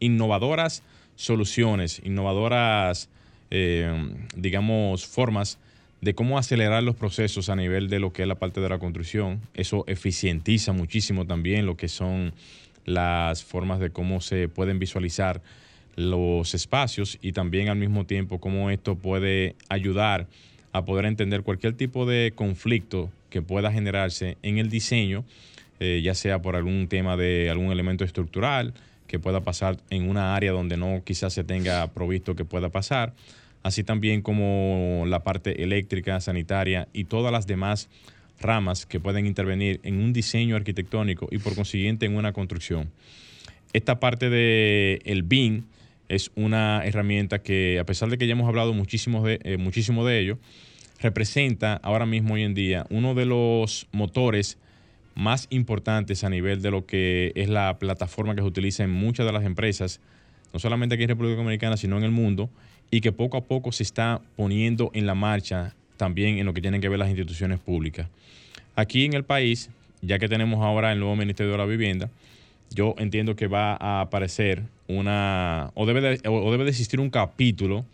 [0.00, 0.82] innovadoras
[1.14, 3.10] soluciones, innovadoras,
[3.50, 3.92] eh,
[4.34, 5.58] digamos, formas
[6.00, 8.78] de cómo acelerar los procesos a nivel de lo que es la parte de la
[8.78, 9.40] construcción.
[9.54, 12.32] Eso eficientiza muchísimo también lo que son
[12.84, 15.42] las formas de cómo se pueden visualizar
[15.96, 20.28] los espacios y también al mismo tiempo cómo esto puede ayudar
[20.72, 25.24] a poder entender cualquier tipo de conflicto que pueda generarse en el diseño,
[25.80, 28.74] eh, ya sea por algún tema de algún elemento estructural
[29.08, 33.14] que pueda pasar en una área donde no quizás se tenga provisto que pueda pasar,
[33.62, 37.88] así también como la parte eléctrica, sanitaria y todas las demás
[38.40, 42.90] ramas que pueden intervenir en un diseño arquitectónico y por consiguiente en una construcción.
[43.72, 45.64] Esta parte del el BIM
[46.08, 50.06] es una herramienta que, a pesar de que ya hemos hablado muchísimo de, eh, muchísimo
[50.06, 50.38] de ello,
[51.00, 54.58] representa ahora mismo hoy en día uno de los motores
[55.14, 59.26] más importantes a nivel de lo que es la plataforma que se utiliza en muchas
[59.26, 60.00] de las empresas,
[60.52, 62.50] no solamente aquí en República Dominicana, sino en el mundo,
[62.90, 66.60] y que poco a poco se está poniendo en la marcha también en lo que
[66.60, 68.08] tienen que ver las instituciones públicas.
[68.76, 69.70] Aquí en el país,
[70.00, 72.10] ya que tenemos ahora el nuevo Ministerio de la Vivienda,
[72.70, 77.10] yo entiendo que va a aparecer una, o debe de, o debe de existir un
[77.10, 77.84] capítulo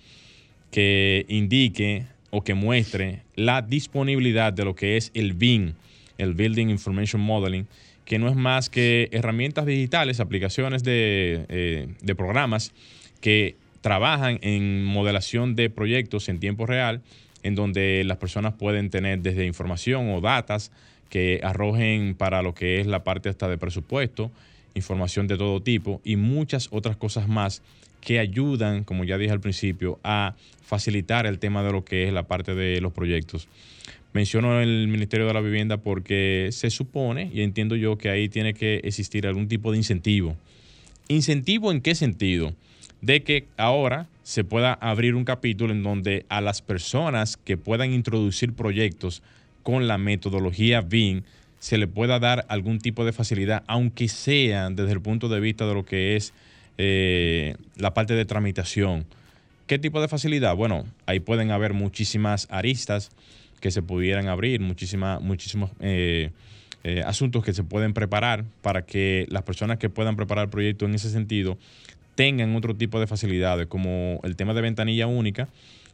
[0.70, 5.74] que indique o que muestre la disponibilidad de lo que es el BIM,
[6.18, 7.66] el Building Information Modeling,
[8.04, 12.72] que no es más que herramientas digitales, aplicaciones de, eh, de programas
[13.20, 17.02] que trabajan en modelación de proyectos en tiempo real,
[17.42, 20.72] en donde las personas pueden tener desde información o datas
[21.10, 24.30] que arrojen para lo que es la parte hasta de presupuesto
[24.74, 27.60] información de todo tipo y muchas otras cosas más
[28.00, 32.12] que ayudan, como ya dije al principio, a facilitar el tema de lo que es
[32.14, 33.48] la parte de los proyectos.
[34.14, 38.54] Menciono el Ministerio de la Vivienda porque se supone, y entiendo yo, que ahí tiene
[38.54, 40.36] que existir algún tipo de incentivo.
[41.08, 42.54] ¿Incentivo en qué sentido?
[43.04, 47.92] De que ahora se pueda abrir un capítulo en donde a las personas que puedan
[47.92, 49.22] introducir proyectos
[49.62, 51.20] con la metodología BIM
[51.58, 55.66] se le pueda dar algún tipo de facilidad, aunque sea desde el punto de vista
[55.66, 56.32] de lo que es
[56.78, 59.04] eh, la parte de tramitación.
[59.66, 60.56] ¿Qué tipo de facilidad?
[60.56, 63.10] Bueno, ahí pueden haber muchísimas aristas
[63.60, 66.30] que se pudieran abrir, muchísimas, muchísimos eh,
[66.84, 70.94] eh, asuntos que se pueden preparar para que las personas que puedan preparar proyectos en
[70.94, 71.58] ese sentido
[72.14, 75.48] tengan otro tipo de facilidades, como el tema de ventanilla única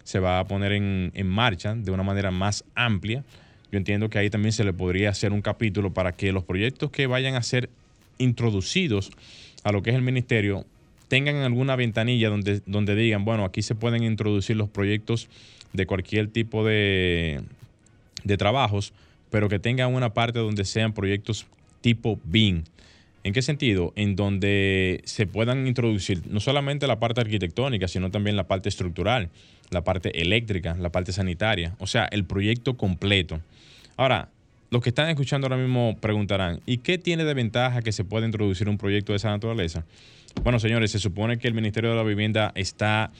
[0.04, 3.24] se va a poner en, marcha de una manera más amplia.
[3.70, 6.90] Yo entiendo que ahí también se le podría hacer un capítulo para que los proyectos
[6.90, 7.70] que vayan a ser
[8.18, 9.10] introducidos
[9.62, 10.64] a lo que es el ministerio
[11.08, 15.28] tengan alguna ventanilla donde, donde digan, bueno, aquí se pueden introducir los proyectos
[15.72, 17.40] de cualquier tipo de,
[18.24, 18.92] de trabajos,
[19.30, 21.46] pero que tengan una parte donde sean proyectos
[21.80, 22.64] tipo BIM.
[23.22, 23.92] ¿En qué sentido?
[23.96, 29.28] En donde se puedan introducir no solamente la parte arquitectónica, sino también la parte estructural,
[29.70, 33.40] la parte eléctrica, la parte sanitaria, o sea, el proyecto completo.
[33.96, 34.30] Ahora,
[34.70, 38.24] los que están escuchando ahora mismo preguntarán, ¿y qué tiene de ventaja que se pueda
[38.24, 39.84] introducir un proyecto de esa naturaleza?
[40.42, 43.10] Bueno, señores, se supone que el Ministerio de la Vivienda está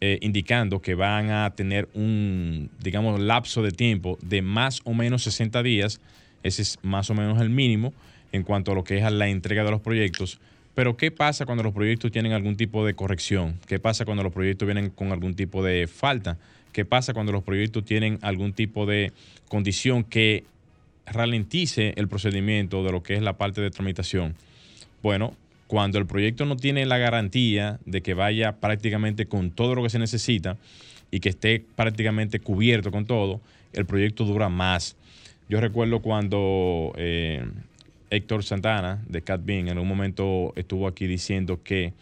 [0.00, 5.22] eh, indicando que van a tener un, digamos, lapso de tiempo de más o menos
[5.22, 6.00] 60 días.
[6.42, 7.92] Ese es más o menos el mínimo
[8.32, 10.38] en cuanto a lo que es la entrega de los proyectos.
[10.74, 13.58] Pero ¿qué pasa cuando los proyectos tienen algún tipo de corrección?
[13.66, 16.38] ¿Qué pasa cuando los proyectos vienen con algún tipo de falta?
[16.72, 19.12] ¿Qué pasa cuando los proyectos tienen algún tipo de
[19.48, 20.44] condición que
[21.06, 24.36] ralentice el procedimiento de lo que es la parte de tramitación?
[25.02, 25.34] Bueno,
[25.66, 29.90] cuando el proyecto no tiene la garantía de que vaya prácticamente con todo lo que
[29.90, 30.56] se necesita
[31.10, 33.40] y que esté prácticamente cubierto con todo,
[33.72, 34.96] el proyecto dura más.
[35.48, 37.44] Yo recuerdo cuando eh,
[38.10, 41.92] Héctor Santana de CatBeam en un momento estuvo aquí diciendo que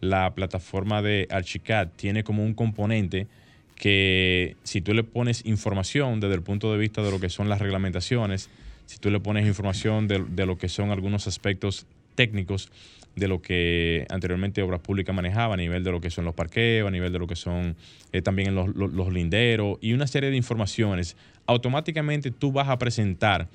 [0.00, 3.26] la plataforma de Archicad tiene como un componente
[3.74, 7.48] que si tú le pones información desde el punto de vista de lo que son
[7.48, 8.48] las reglamentaciones,
[8.86, 12.70] si tú le pones información de, lo que son algunos aspectos técnicos
[13.14, 16.88] de lo que anteriormente Obras Públicas manejaba a nivel de lo que son los parqueos,
[16.88, 17.76] a nivel de lo que son
[18.12, 21.16] eh, también los, los linderos y una serie de informaciones,
[21.46, 23.48] automáticamente tú vas a presentar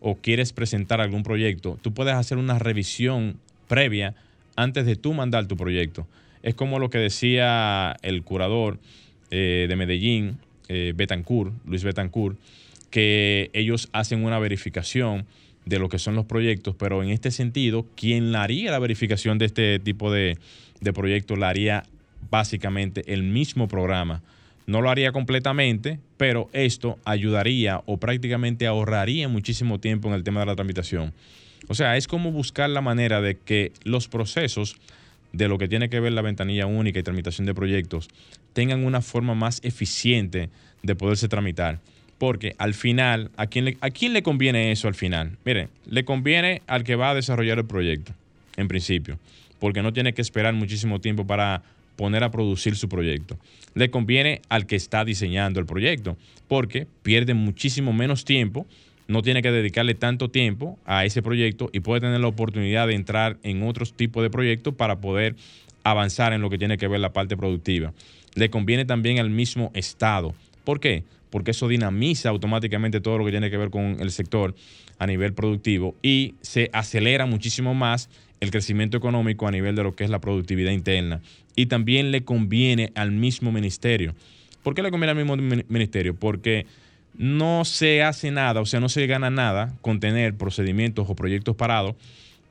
[0.00, 4.14] o quieres presentar algún proyecto, tú puedes hacer una revisión previa
[4.56, 6.06] antes de tú mandar tu proyecto.
[6.42, 8.78] Es como lo que decía el curador
[9.30, 12.38] eh, de Medellín, eh, Betancourt, Luis Betancourt,
[12.90, 15.26] que ellos hacen una verificación
[15.64, 19.46] de lo que son los proyectos, pero en este sentido, quien haría la verificación de
[19.46, 20.38] este tipo de,
[20.80, 21.82] de proyectos la haría
[22.30, 24.22] básicamente el mismo programa.
[24.66, 30.40] No lo haría completamente, pero esto ayudaría o prácticamente ahorraría muchísimo tiempo en el tema
[30.40, 31.12] de la tramitación.
[31.68, 34.76] O sea, es como buscar la manera de que los procesos
[35.32, 38.08] de lo que tiene que ver la ventanilla única y tramitación de proyectos
[38.52, 40.48] tengan una forma más eficiente
[40.82, 41.80] de poderse tramitar.
[42.18, 45.36] Porque al final, ¿a quién, le, ¿a quién le conviene eso al final?
[45.44, 48.14] Miren, le conviene al que va a desarrollar el proyecto,
[48.56, 49.18] en principio,
[49.58, 51.62] porque no tiene que esperar muchísimo tiempo para
[51.96, 53.38] poner a producir su proyecto.
[53.74, 56.16] Le conviene al que está diseñando el proyecto,
[56.48, 58.66] porque pierde muchísimo menos tiempo,
[59.08, 62.94] no tiene que dedicarle tanto tiempo a ese proyecto y puede tener la oportunidad de
[62.94, 65.36] entrar en otros tipos de proyectos para poder
[65.84, 67.92] avanzar en lo que tiene que ver la parte productiva.
[68.34, 70.34] Le conviene también al mismo Estado.
[70.64, 71.04] ¿Por qué?
[71.30, 74.54] Porque eso dinamiza automáticamente todo lo que tiene que ver con el sector
[74.98, 78.08] a nivel productivo y se acelera muchísimo más
[78.40, 81.20] el crecimiento económico a nivel de lo que es la productividad interna.
[81.56, 84.14] Y también le conviene al mismo ministerio.
[84.62, 85.36] ¿Por qué le conviene al mismo
[85.68, 86.14] ministerio?
[86.14, 86.66] Porque
[87.14, 91.56] no se hace nada, o sea, no se gana nada con tener procedimientos o proyectos
[91.56, 91.96] parados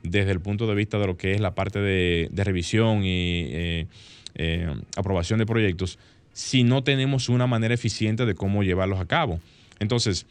[0.02, 3.86] desde el punto de vista de lo que es la parte de, revisión y eh,
[4.34, 5.98] eh, aprobación de proyectos
[6.32, 9.40] si no tenemos una manera eficiente de cómo llevarlos a cabo.
[9.78, 10.26] Entonces,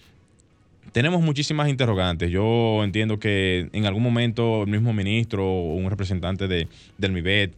[0.92, 2.30] tenemos muchísimas interrogantes.
[2.30, 7.54] Yo entiendo que en algún momento el mismo ministro o un representante de, del MIBET,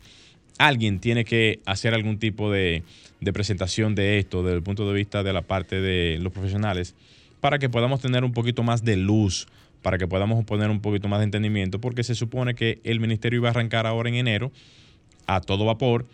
[0.58, 2.84] alguien tiene que hacer algún tipo de,
[3.34, 6.96] presentación de esto desde el punto de vista de la parte de los profesionales
[7.42, 9.48] para que podamos tener un poquito más de luz,
[9.82, 13.40] para que podamos poner un poquito más de entendimiento, porque se supone que el ministerio
[13.40, 14.52] iba a arrancar ahora en enero
[15.28, 16.06] a todo vapor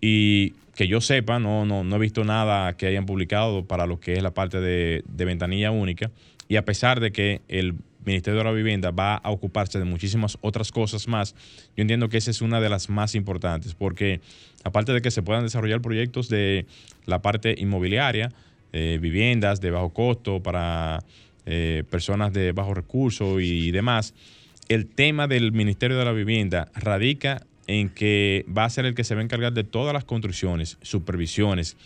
[0.00, 4.00] y que yo sepa, no, no, no he visto nada que hayan publicado para lo
[4.00, 6.10] que es la parte de, de ventanilla única.
[6.48, 10.38] Y a pesar de que el Ministerio de la Vivienda va a ocuparse de muchísimas
[10.40, 11.34] otras cosas más,
[11.76, 14.20] yo entiendo que esa es una de las más importantes, porque
[14.64, 16.66] aparte de que se puedan desarrollar proyectos de
[17.06, 18.32] la parte inmobiliaria,
[18.72, 21.04] viviendas de bajo costo para
[21.44, 24.14] eh, personas de bajo recursos y demás,
[24.68, 29.02] el tema del Ministerio de la Vivienda radica en que va a ser el que
[29.02, 31.76] se va a encargar de todas las construcciones, supervisiones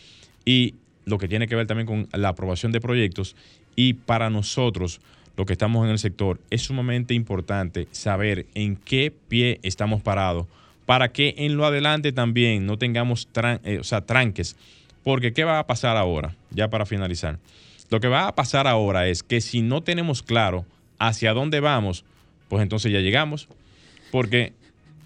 [0.44, 0.74] y
[1.06, 3.34] lo que tiene que ver también con la aprobación de proyectos.
[3.76, 5.00] Y para nosotros,
[5.36, 10.46] los que estamos en el sector, es sumamente importante saber en qué pie estamos parados
[10.86, 13.28] para que en lo adelante también no tengamos
[13.64, 14.56] eh, tranques.
[15.02, 16.34] Porque ¿qué va a pasar ahora?
[16.50, 17.38] Ya para finalizar.
[17.90, 20.64] Lo que va a pasar ahora es que si no tenemos claro
[20.98, 22.04] hacia dónde vamos,
[22.48, 23.48] pues entonces ya llegamos.
[24.10, 24.52] Porque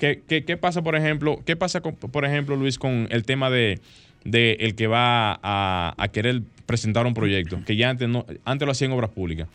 [0.00, 3.80] ¿Qué, pasa, por ejemplo, qué pasa, por ejemplo, Luis, con el tema de,
[4.24, 8.92] el que va a, querer presentar un proyecto, que ya antes, no, antes lo hacían
[8.92, 9.46] en obras públicas,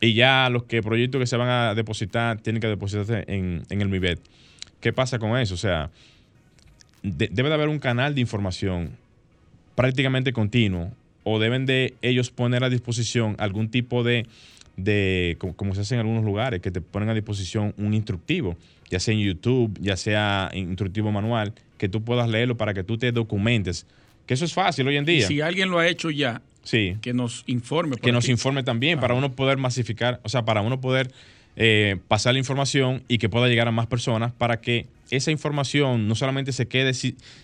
[0.00, 3.88] y ya los que proyectos que se van a depositar tienen que depositarse en, el
[3.88, 4.20] MIBET.
[4.80, 5.54] ¿Qué pasa con eso?
[5.54, 5.90] O sea,
[7.02, 8.96] debe de haber un canal de información
[9.74, 14.26] prácticamente continuo o deben de ellos poner a disposición algún tipo de,
[14.76, 18.56] de como se hace en algunos lugares, que te ponen a disposición un instructivo
[18.90, 22.96] ya sea en YouTube, ya sea instructivo manual, que tú puedas leerlo para que tú
[22.96, 23.86] te documentes.
[24.26, 25.26] Que eso es fácil hoy en día.
[25.26, 26.96] si alguien lo ha hecho ya, sí.
[27.00, 27.96] que nos informe.
[27.96, 31.12] Que nos informe también para uno poder masificar, o sea, para uno poder
[31.56, 36.08] eh, pasar la información y que pueda llegar a más personas para que esa información
[36.08, 36.92] no solamente se quede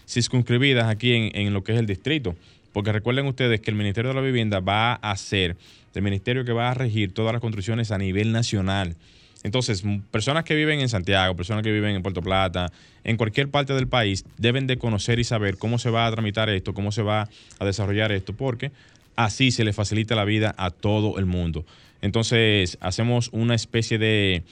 [0.08, 2.34] circunscribida aquí en, en lo que es el distrito,
[2.72, 5.56] porque recuerden ustedes que el Ministerio de la Vivienda va a ser
[5.94, 8.96] el ministerio que va a regir todas las construcciones a nivel nacional.
[9.42, 12.70] Entonces, personas que viven en Santiago, personas que viven en Puerto Plata,
[13.04, 16.50] en cualquier parte del país, deben de conocer y saber cómo se va a tramitar
[16.50, 17.28] esto, cómo se va
[17.58, 18.70] a desarrollar esto, porque
[19.16, 21.64] así se le facilita la vida a todo el mundo.
[22.02, 24.42] Entonces, hacemos una especie de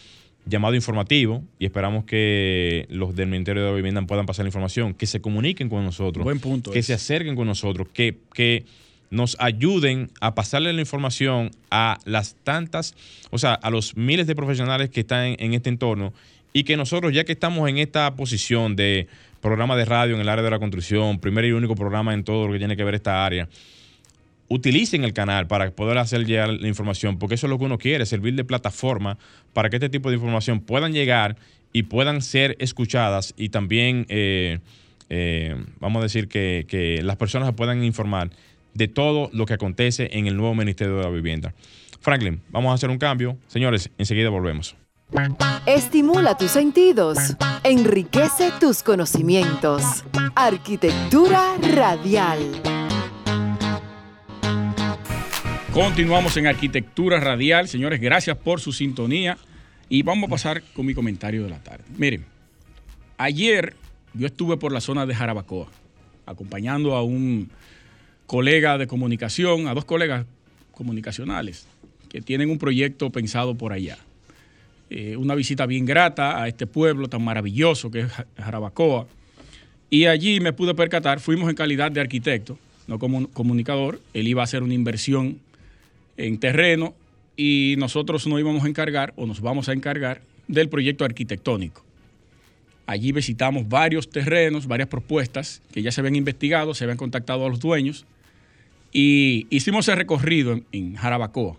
[0.46, 4.94] llamado informativo y esperamos que los del Ministerio de la Vivienda puedan pasar la información,
[4.94, 8.64] que se comuniquen con nosotros, Buen punto que se acerquen con nosotros, que, que
[9.10, 12.94] nos ayuden a pasarle la información a las tantas,
[13.30, 16.12] o sea, a los miles de profesionales que están en, este entorno
[16.52, 19.06] y que nosotros, ya que estamos en esta posición de
[19.40, 22.46] programa de radio en el área de la construcción, primer y único programa en todo
[22.46, 23.48] lo que tiene que ver esta área,
[24.48, 27.78] utilicen el canal para poder hacer llegar la información, porque eso es lo que uno
[27.78, 29.18] quiere, servir de plataforma
[29.52, 31.36] para que este tipo de información puedan llegar
[31.72, 34.58] y puedan ser escuchadas y también, eh,
[35.10, 38.30] eh, vamos a decir, que, que las personas puedan informar
[38.74, 41.54] de todo lo que acontece en el nuevo Ministerio de la Vivienda.
[42.00, 43.36] Franklin, vamos a hacer un cambio.
[43.48, 44.76] Señores, enseguida volvemos.
[45.66, 47.18] Estimula tus sentidos,
[47.64, 50.04] enriquece tus conocimientos.
[50.34, 52.77] Arquitectura radial.
[55.78, 57.68] Continuamos en Arquitectura Radial.
[57.68, 59.38] Señores, gracias por su sintonía.
[59.88, 61.84] Y vamos a pasar con mi comentario de la tarde.
[61.96, 62.24] Miren,
[63.16, 63.74] ayer
[64.12, 65.68] yo estuve por la zona de Jarabacoa,
[66.26, 67.48] acompañando a un
[68.26, 70.26] colega de comunicación, a dos colegas
[70.72, 71.68] comunicacionales
[72.08, 73.98] que tienen un proyecto pensado por allá.
[74.90, 79.06] Eh, una visita bien grata a este pueblo tan maravilloso que es Jarabacoa.
[79.90, 84.00] Y allí me pude percatar, fuimos en calidad de arquitecto, no como comunicador.
[84.12, 85.38] Él iba a hacer una inversión
[86.18, 86.94] en terreno
[87.36, 91.84] y nosotros nos íbamos a encargar o nos vamos a encargar del proyecto arquitectónico.
[92.86, 97.48] Allí visitamos varios terrenos, varias propuestas que ya se habían investigado, se habían contactado a
[97.48, 98.06] los dueños
[98.92, 101.56] y hicimos el recorrido en, Jarabacoa.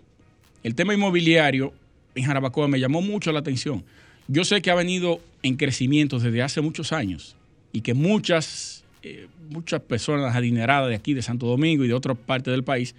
[0.62, 1.72] El tema inmobiliario
[2.14, 3.84] en Jarabacoa me llamó mucho la atención.
[4.28, 7.36] Yo sé que ha venido en crecimiento desde hace muchos años
[7.72, 12.18] y que muchas, eh, muchas personas adineradas de aquí, de Santo Domingo y de otras
[12.18, 12.94] partes del país,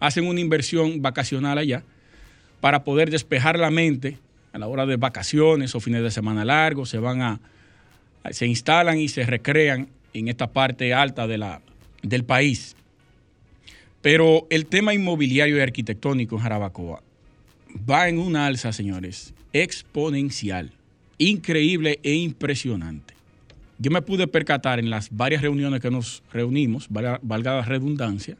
[0.00, 1.82] hacen una inversión vacacional allá
[2.60, 4.18] para poder despejar la mente
[4.52, 7.40] a la hora de vacaciones o fines de semana largos, se van a,
[8.30, 11.60] se instalan y se recrean en esta parte alta de la,
[12.02, 12.74] del país.
[14.00, 17.02] Pero el tema inmobiliario y arquitectónico en Jarabacoa
[17.88, 20.72] va en una alza, señores, exponencial,
[21.18, 23.14] increíble e impresionante.
[23.78, 27.20] Yo me pude percatar en las varias reuniones que nos reunimos, valga
[27.56, 28.36] la redundancia,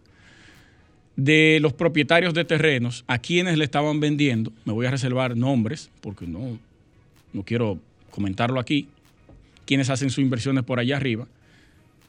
[1.17, 5.91] de los propietarios de terrenos a quienes le estaban vendiendo, me voy a reservar nombres
[6.01, 6.59] porque no,
[7.33, 7.79] no quiero
[8.11, 8.89] comentarlo aquí,
[9.65, 11.27] quienes hacen sus inversiones por allá arriba,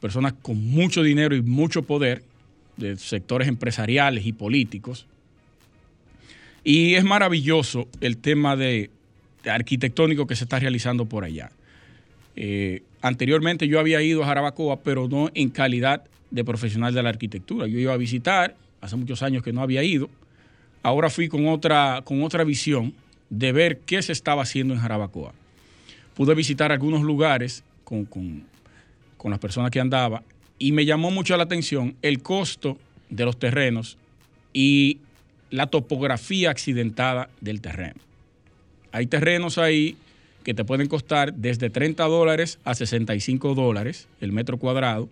[0.00, 2.22] personas con mucho dinero y mucho poder
[2.76, 5.06] de sectores empresariales y políticos.
[6.64, 8.90] Y es maravilloso el tema de,
[9.44, 11.50] arquitectónico que se está realizando por allá.
[12.36, 17.08] Eh, anteriormente yo había ido a Jarabacoa, pero no en calidad de profesional de la
[17.08, 17.66] arquitectura.
[17.66, 20.08] Yo iba a visitar, hace muchos años que no había ido.
[20.82, 22.94] Ahora fui con otra, con otra visión,
[23.30, 25.32] de ver qué se estaba haciendo en Jarabacoa.
[26.14, 28.44] Pude visitar algunos lugares con, con,
[29.16, 30.22] con las personas que andaba
[30.58, 32.78] y me llamó mucho la atención el costo
[33.10, 33.98] de los terrenos
[34.52, 34.98] y
[35.50, 38.00] la topografía accidentada del terreno.
[38.92, 39.96] Hay terrenos ahí
[40.44, 45.08] que te pueden costar desde 30 dólares a 65 dólares el metro cuadrado.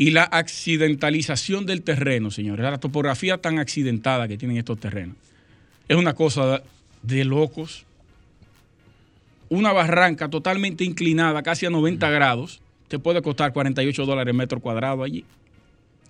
[0.00, 5.14] Y la accidentalización del terreno, señores, la topografía tan accidentada que tienen estos terrenos,
[5.88, 6.62] es una cosa
[7.02, 7.84] de locos.
[9.50, 14.58] Una barranca totalmente inclinada, casi a 90 grados, te puede costar 48 dólares el metro
[14.60, 15.26] cuadrado allí.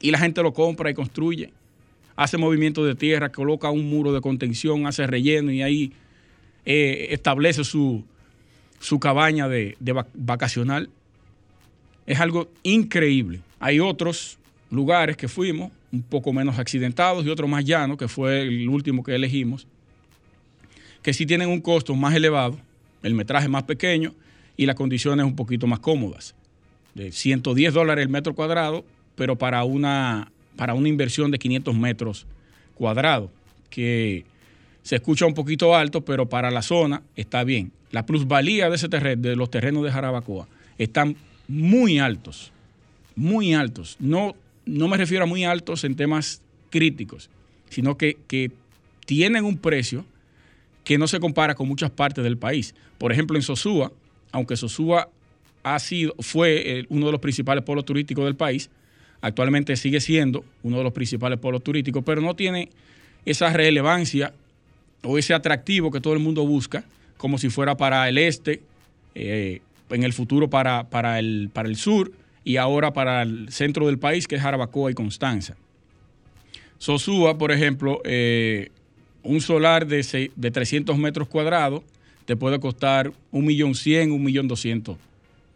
[0.01, 1.51] Y la gente lo compra y construye.
[2.15, 5.93] Hace movimiento de tierra, coloca un muro de contención, hace relleno y ahí
[6.65, 8.05] eh, establece su,
[9.01, 9.77] cabaña de,
[10.15, 10.91] vacacional.
[12.07, 13.41] Es algo increíble.
[13.61, 14.39] Hay otros
[14.71, 19.05] lugares que fuimos, un poco menos accidentados y otros más llanos, que fue el último
[19.05, 19.67] que elegimos,
[21.03, 22.59] que sí tienen un costo más elevado,
[23.03, 24.15] el metraje más pequeño
[24.57, 26.35] y las condiciones un poquito más cómodas.
[26.95, 28.85] De 110 dólares el metro cuadrado,
[29.15, 32.27] pero para una, para una inversión de 500 metros
[32.75, 33.31] cuadrados,
[33.69, 34.25] que
[34.83, 37.73] se escucha un poquito alto, pero para la zona está bien.
[37.91, 40.49] La plusvalía de, ese terreno, de los terrenos de Jarabacoa
[40.79, 41.17] están
[41.49, 42.53] muy altos,
[43.21, 43.97] muy altos.
[44.01, 46.41] No, no me refiero a muy altos en temas
[46.71, 47.29] críticos,
[47.69, 48.51] sino que, que
[49.05, 50.07] tienen un precio
[50.85, 52.75] que no se compara con muchas partes del país.
[52.97, 53.93] Por ejemplo, en Sosúa,
[54.33, 55.11] aunque Sosúa
[55.63, 58.71] ha sido, fue eh, uno de los principales polos turísticos del país,
[59.21, 62.71] actualmente sigue siendo uno de los principales polos turísticos, pero no tiene
[63.27, 64.33] esa relevancia
[65.03, 66.85] o ese atractivo que todo el mundo busca,
[67.19, 68.63] como si fuera para el este,
[69.15, 69.61] eh,
[69.91, 72.13] en el futuro para, para, el, para el sur
[72.45, 75.57] y ahora para el centro del país, que es Jarabacoa y Constanza.
[76.79, 78.71] Sosúa, por ejemplo, eh,
[79.23, 81.83] un solar de, de 300 metros cuadrados
[82.25, 84.97] te puede costar un millón cien, un millón doscientos,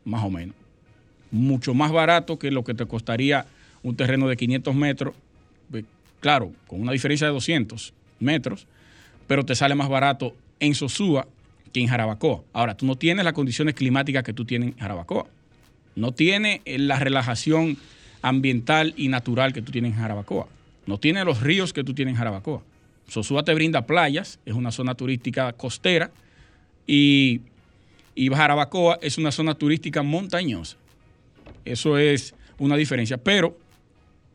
[0.05, 0.55] más o menos.
[1.31, 3.47] Mucho más barato que lo que te costaría
[3.85, 5.15] un terreno de 500 metros,
[5.71, 5.85] pues,
[6.19, 8.67] claro, con una diferencia de 200 metros,
[9.27, 11.29] pero te sale más barato en Sosúa
[11.73, 12.43] que en Jarabacoa.
[12.53, 15.27] Ahora, tú no tienes las condiciones climáticas que tú tienes en Jarabacoa.
[15.97, 17.77] No tienes eh, la relajación
[18.23, 20.47] ambiental y natural que tú tienes en Jarabacoa.
[20.87, 22.63] No tiene los ríos que tú tienes en Jarabacoa.
[23.09, 26.11] Sosúa te brinda playas, es una zona turística costera,
[26.87, 27.41] y,
[28.15, 30.77] y Jarabacoa es una zona turística montañosa.
[31.65, 33.19] Eso es una diferencia.
[33.19, 33.59] Pero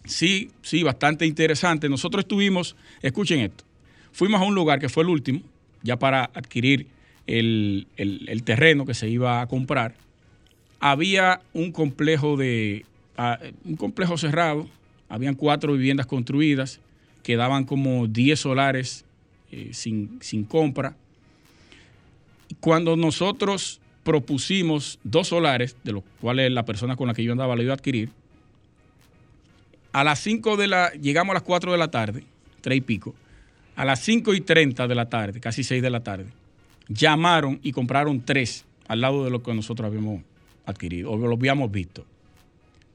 [0.05, 1.89] sí, sí, bastante interesante.
[1.89, 3.63] Nosotros estuvimos, escuchen esto,
[4.11, 5.41] Fuimos a un lugar que fue el último,
[5.83, 6.87] ya para adquirir
[7.27, 7.87] el,
[8.43, 9.95] terreno que se iba a comprar.
[10.79, 12.85] Había un complejo de
[13.17, 14.67] ah, un complejo cerrado,
[15.09, 16.79] habían cuatro viviendas construidas,
[17.23, 19.05] quedaban como 10 solares
[19.51, 20.95] eh, sin, sin compra.
[22.59, 27.55] Cuando nosotros propusimos dos solares, de los cuales la persona con la que yo andaba
[27.55, 28.09] la iba a adquirir,
[29.91, 32.23] a las 5 de la, llegamos a las 4 de la tarde,
[32.61, 33.15] tres y pico,
[33.75, 36.27] a las 5 y 30 de la tarde, casi 6 de la tarde,
[36.87, 40.21] llamaron y compraron tres al lado de lo que nosotros habíamos
[40.69, 42.05] adquirido o lo habíamos visto.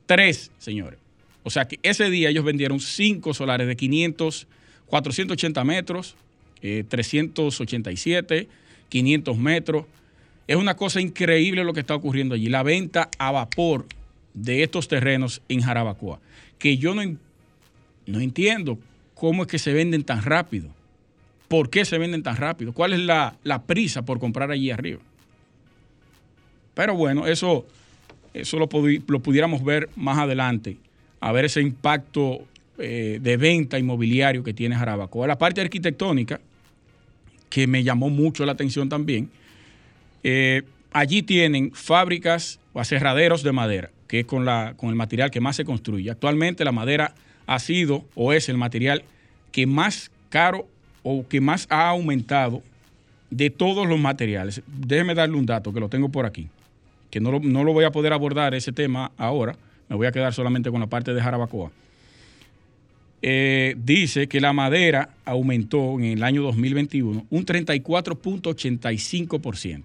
[0.07, 0.99] Tres, señores.
[1.43, 4.47] O sea que ese día ellos vendieron cinco solares de 500,
[4.87, 6.16] 480 metros,
[6.61, 8.49] 387, eh,
[8.89, 9.87] 500 metros.
[10.47, 12.49] Es una cosa increíble lo que está ocurriendo allí.
[12.49, 13.87] La venta a vapor
[14.35, 16.20] de estos terrenos en Jarabacoa.
[16.59, 17.03] Que yo no,
[18.07, 18.79] no entiendo
[19.14, 20.68] cómo es que se venden tan rápido.
[21.49, 22.72] ¿Por qué se venden tan rápido?
[22.72, 25.01] ¿Cuál es la, prisa por comprar allí arriba?
[26.75, 27.64] Pero bueno, eso,
[28.33, 30.77] eso lo, pudiéramos ver más adelante,
[31.20, 32.45] a ver ese impacto
[32.79, 35.27] eh, de venta inmobiliario que tiene Jarabacoa.
[35.27, 36.41] La parte arquitectónica,
[37.49, 39.31] que me llamó mucho la atención también,
[40.25, 40.62] eh,
[40.93, 45.41] allí tienen fábricas o aserraderos de madera, que es con, la, con el material que
[45.41, 46.11] más se construye.
[46.11, 47.14] Actualmente la madera
[47.47, 49.05] ha sido o es el material
[49.53, 50.66] que más caro
[51.05, 52.62] o que más ha aumentado
[53.31, 54.62] de todos los materiales.
[54.66, 56.49] Déjeme darle un dato que lo tengo por aquí,
[57.15, 59.57] que no lo, voy a poder abordar ese tema ahora,
[59.89, 61.71] me voy a quedar solamente con la parte de Jarabacoa.
[63.23, 69.83] Eh, dice que la madera aumentó en el año 2021 un 34.85%.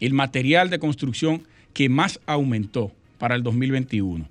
[0.00, 4.28] El material de construcción que más aumentó para el 2021.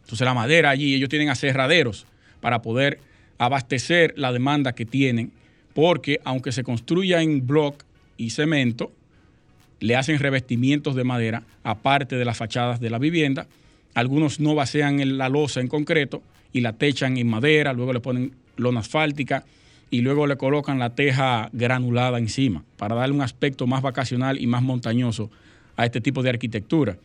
[0.00, 2.06] Entonces la madera allí, ellos tienen aserraderos
[2.40, 2.98] para poder
[3.36, 5.32] abastecer la demanda que tienen,
[5.74, 7.84] porque aunque se construya en block
[8.16, 8.90] y cemento,
[9.82, 13.48] le hacen revestimientos de madera aparte de las fachadas de la vivienda.
[13.94, 16.22] Algunos no vacían la losa en concreto
[16.52, 19.44] y la techan en madera, luego le ponen lona asfáltica
[19.90, 24.46] y luego le colocan la teja granulada encima para darle un aspecto más vacacional y
[24.46, 25.30] más montañoso
[25.76, 26.96] a este tipo de arquitectura.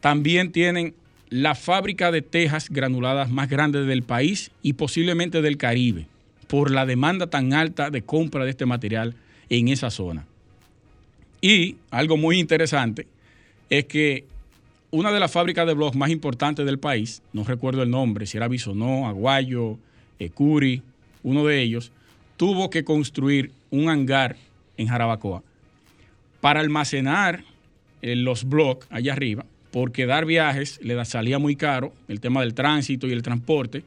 [0.00, 0.94] También tienen
[1.28, 6.06] la fábrica de tejas granuladas más grande del país y posiblemente del Caribe,
[6.46, 9.16] por la demanda tan alta de compra de este material
[9.48, 10.24] en esa zona.
[11.44, 13.08] Y algo muy interesante
[13.68, 14.24] es que
[14.92, 18.36] una de las fábricas de blogs más importantes del país, no recuerdo el nombre, si
[18.36, 19.76] era Bisonó, Aguayo,
[20.20, 20.82] Ecuri,
[21.24, 21.90] uno de ellos,
[22.36, 24.36] tuvo que construir un hangar
[24.76, 25.42] en Jarabacoa
[26.40, 27.42] para almacenar
[28.02, 32.54] eh, los blogs allá arriba, porque dar viajes le salía muy caro, el tema del
[32.54, 33.82] tránsito y el transporte.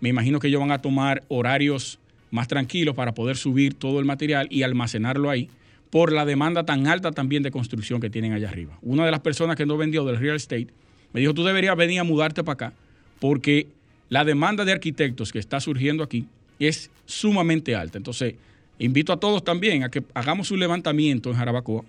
[0.00, 2.00] Me imagino que ellos van a tomar horarios
[2.32, 5.48] más tranquilos para poder subir todo el material y almacenarlo ahí
[5.94, 8.76] por la demanda tan alta también de construcción que tienen allá arriba.
[8.82, 10.66] Una de las personas que no vendió del real estate
[11.12, 12.72] me dijo, tú deberías venir a mudarte para acá
[13.20, 13.68] porque
[14.08, 16.26] la demanda de arquitectos que está surgiendo aquí
[16.58, 17.96] es sumamente alta.
[17.96, 18.34] Entonces,
[18.80, 21.84] invito a todos también a que hagamos un levantamiento en Jarabacoa,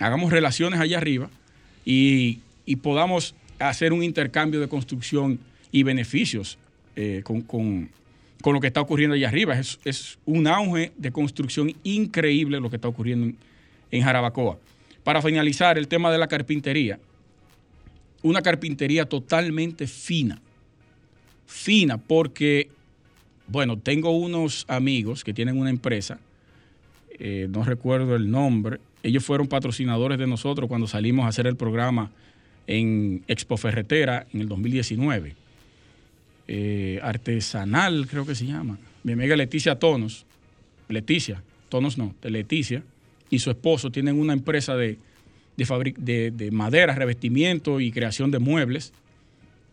[0.00, 1.30] hagamos relaciones allá arriba
[1.82, 2.40] y,
[2.82, 5.38] podamos hacer un intercambio de construcción
[5.72, 6.58] y beneficios
[6.94, 7.88] eh, con,
[8.44, 9.58] lo que está ocurriendo allá arriba.
[9.58, 13.36] Es, un auge de construcción increíble lo que está ocurriendo en,
[13.90, 14.58] en Jarabacoa.
[15.04, 16.98] Para finalizar, el tema de la carpintería.
[18.22, 20.40] Una carpintería totalmente fina.
[21.46, 22.68] Fina porque
[23.48, 26.18] bueno, tengo unos amigos que tienen una empresa,
[27.18, 31.56] eh, no recuerdo el nombre, ellos fueron patrocinadores de nosotros cuando salimos a hacer el
[31.56, 32.10] programa
[32.66, 35.36] en Expo Ferretera en el 2019.
[36.48, 38.78] Eh, artesanal, creo que se llama.
[39.02, 40.26] Mi amiga Leticia Tonos,
[40.88, 42.82] Leticia, Tonos no, Leticia,
[43.30, 44.98] y su esposo tienen una empresa de,
[45.56, 48.92] de, de madera, revestimiento y creación de muebles.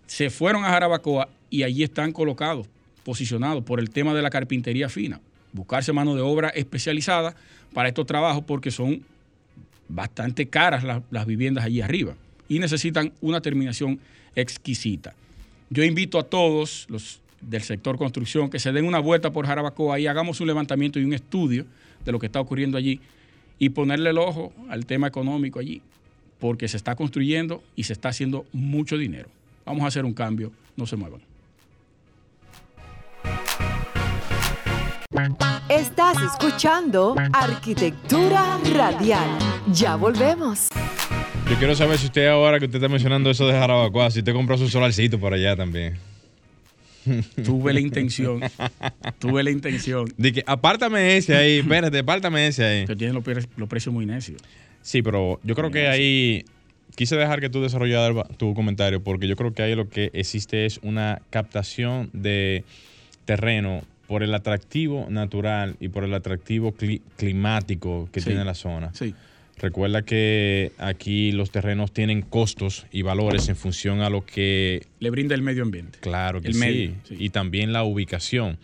[0.07, 2.67] Se fueron a Jarabacoa y allí están colocados
[3.03, 5.19] posicionado por el tema de la carpintería fina.
[5.51, 7.35] Buscarse mano de obra especializada
[7.73, 9.03] para estos trabajos porque son
[9.87, 12.15] bastante caras las, viviendas allí arriba
[12.47, 13.99] y necesitan una terminación
[14.35, 15.13] exquisita.
[15.69, 19.99] Yo invito a todos los del sector construcción que se den una vuelta por Jarabacoa
[19.99, 21.65] y hagamos un levantamiento y un estudio
[22.05, 22.99] de lo que está ocurriendo allí
[23.59, 25.81] y ponerle el ojo al tema económico allí,
[26.39, 29.29] porque se está construyendo y se está haciendo mucho dinero.
[29.65, 31.21] Vamos a hacer un cambio, no se muevan.
[35.69, 39.29] Estás escuchando Arquitectura Radial.
[39.71, 40.69] Ya volvemos.
[41.49, 44.33] Yo quiero saber si usted ahora que usted está mencionando eso de Jarabacoa, si usted
[44.33, 45.97] compró su solarcito por allá también.
[47.43, 48.41] Tuve la intención.
[49.19, 50.07] Tuve la intención.
[50.17, 52.85] De que apártame ese ahí, espérate, apártame ese ahí.
[52.85, 53.23] Que tiene los,
[53.67, 54.41] precios muy necios.
[54.81, 56.45] Sí, pero yo creo que ahí
[56.95, 60.65] quise dejar que tú desarrollaras tu comentario porque yo creo que ahí lo que existe
[60.65, 62.63] es una captación de
[63.25, 66.73] terreno por el atractivo natural y por el atractivo
[67.17, 68.93] climático que tiene la zona.
[68.93, 69.13] Sí.
[69.57, 74.85] Recuerda que aquí los terrenos tienen costos y valores en función a lo que...
[74.99, 75.99] Le brinda el medio ambiente.
[76.01, 76.95] Claro que sí.
[77.09, 78.57] Y también la ubicación.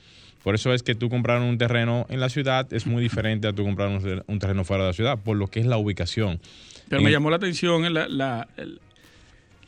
[0.43, 3.53] Por eso es que tú comprar un terreno en la ciudad es muy diferente a
[3.53, 6.39] tú comprar un, terreno fuera de la ciudad, por lo que es la ubicación.
[6.87, 8.47] Pero me llamó la atención la, la,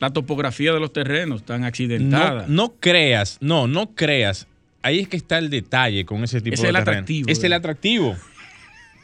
[0.00, 2.46] la, topografía de los terrenos tan accidentada.
[2.48, 4.48] No, no creas, no, no creas
[4.82, 7.30] ahí es que está el detalle con ese tipo de el atractivo.
[7.30, 8.16] Es el atractivo.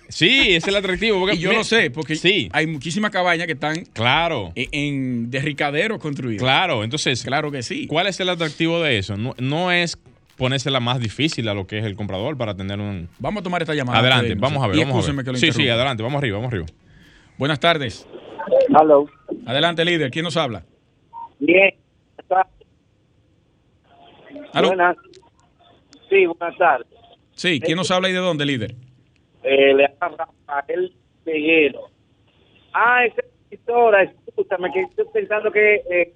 [0.09, 1.31] Sí, es el atractivo.
[1.31, 2.49] y yo lo sé, porque sí.
[2.53, 4.53] hay muchísimas cabañas que están claro.
[4.55, 6.43] En, de ricaderos construidos.
[6.43, 7.23] Claro, entonces.
[7.23, 7.87] Claro que sí.
[7.87, 9.17] ¿Cuál es el atractivo de eso?
[9.17, 9.99] No, es
[10.37, 13.09] ponerse la más difícil a lo que es el comprador para tener un.
[13.19, 13.99] Vamos a tomar esta llamada.
[13.99, 14.79] Adelante, vamos a ver.
[14.79, 15.37] Vamos a ver.
[15.37, 16.67] sí, sí, adelante, vamos arriba, vamos arriba.
[17.37, 18.07] Buenas tardes.
[18.69, 19.07] Hello.
[19.47, 20.11] Adelante, líder.
[20.11, 20.65] ¿Quién nos habla?
[21.39, 21.75] Bien.
[24.55, 24.97] Buenas.
[26.09, 26.87] Sí, buenas tardes.
[27.35, 28.75] Sí, ¿quién nos habla y de dónde, líder?
[29.43, 30.93] Eh, le habla Rafael
[31.25, 31.89] Peguero.
[32.73, 35.77] Ah, esa escritora, escúchame, que estoy pensando que...
[35.91, 36.13] Eh,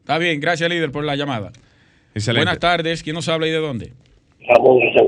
[0.00, 1.52] Está bien, gracias, líder, por la llamada.
[2.26, 3.92] Buenas tardes, ¿quién nos habla y de dónde?
[4.48, 5.06] Ramón San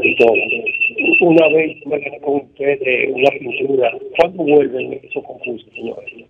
[1.20, 3.92] Una vez me quedé con ustedes una pintura.
[4.18, 6.26] ¿Cuándo vuelven esos concursos, señores?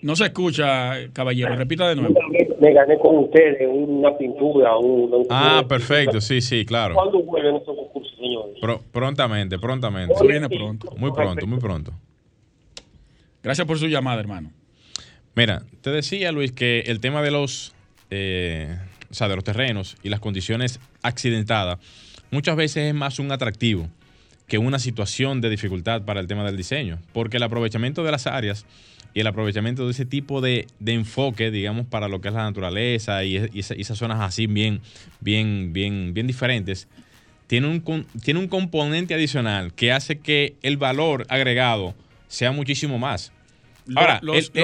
[0.00, 1.54] No se escucha, caballero.
[1.54, 2.14] Repita de nuevo.
[2.60, 4.70] Me gané con ustedes una pintura.
[5.28, 6.20] ah, perfecto.
[6.20, 6.94] Sí, sí, claro.
[6.94, 8.84] ¿Cuándo vuelven estos concursos, señores?
[8.92, 10.14] prontamente, prontamente.
[10.14, 10.94] Eso viene pronto.
[10.96, 11.92] Muy pronto, muy pronto.
[13.42, 14.52] Gracias por su llamada, hermano.
[15.34, 17.74] Mira, te decía, Luis, que el tema de los,
[18.10, 18.76] eh,
[19.10, 21.78] o sea, de los terrenos y las condiciones accidentadas
[22.30, 23.88] muchas veces es más un atractivo
[24.46, 28.26] que una situación de dificultad para el tema del diseño, porque el aprovechamiento de las
[28.26, 28.64] áreas
[29.12, 33.24] y el aprovechamiento de ese tipo de, enfoque, digamos, para lo que es la naturaleza
[33.24, 34.80] y, esas zonas así bien,
[35.20, 36.86] bien, bien, bien diferentes,
[37.46, 41.94] tiene un, tiene un componente adicional que hace que el valor agregado
[42.28, 43.32] sea muchísimo más.
[43.94, 44.20] Ahora,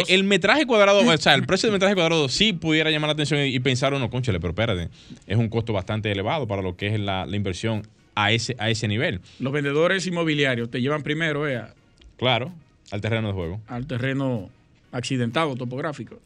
[0.09, 3.41] el, metraje cuadrado, o sea, el precio del metraje cuadrado sí pudiera llamar la atención
[3.47, 4.89] y, pensar uno, conchale, pero espérate,
[5.29, 8.89] es un costo bastante elevado para lo que es la, inversión a ese, a ese
[8.89, 9.21] nivel.
[9.39, 11.63] Los vendedores inmobiliarios te llevan primero, eh,
[12.17, 12.53] Claro,
[12.91, 13.61] al terreno de juego.
[13.69, 14.51] Al terreno
[14.91, 16.19] accidentado, topográfico.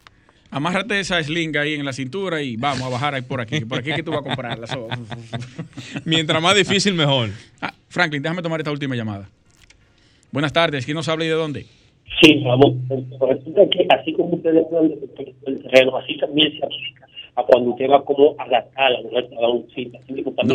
[0.51, 3.61] Amárrate esa sling ahí en la cintura y vamos a bajar ahí por aquí.
[3.65, 4.67] Por aquí que tú vas a comprarla.
[6.05, 7.31] Mientras más difícil, mejor.
[7.61, 9.29] Ah, Franklin, déjame tomar esta última llamada.
[10.31, 10.85] Buenas tardes.
[10.85, 11.67] ¿Quién nos habla y de dónde?
[12.23, 12.75] Sí, vamos.
[12.89, 14.95] Resulta que así como ustedes hablan
[15.47, 17.07] del terreno, así también se aplica
[17.37, 19.93] a cuando usted va como a la sala un restaurante.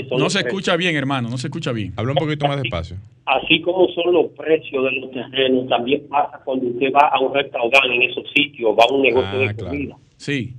[0.09, 1.93] No, no se escucha bien, hermano, no se escucha bien.
[1.95, 2.97] Habla un poquito más despacio.
[3.25, 7.33] Así como son los precios de los terrenos, también pasa cuando usted va a un
[7.33, 9.95] restaurante en esos sitios, va a un negocio de ah, comida.
[10.17, 10.55] Sí.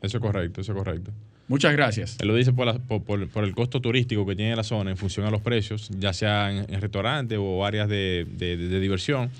[0.00, 1.10] Eso es correcto, eso es correcto.
[1.48, 2.18] Muchas gracias.
[2.20, 5.30] Él lo dice por, por, el costo turístico que tiene la zona en función a
[5.30, 9.30] los precios, ya sea en, restaurantes o áreas de, de diversión.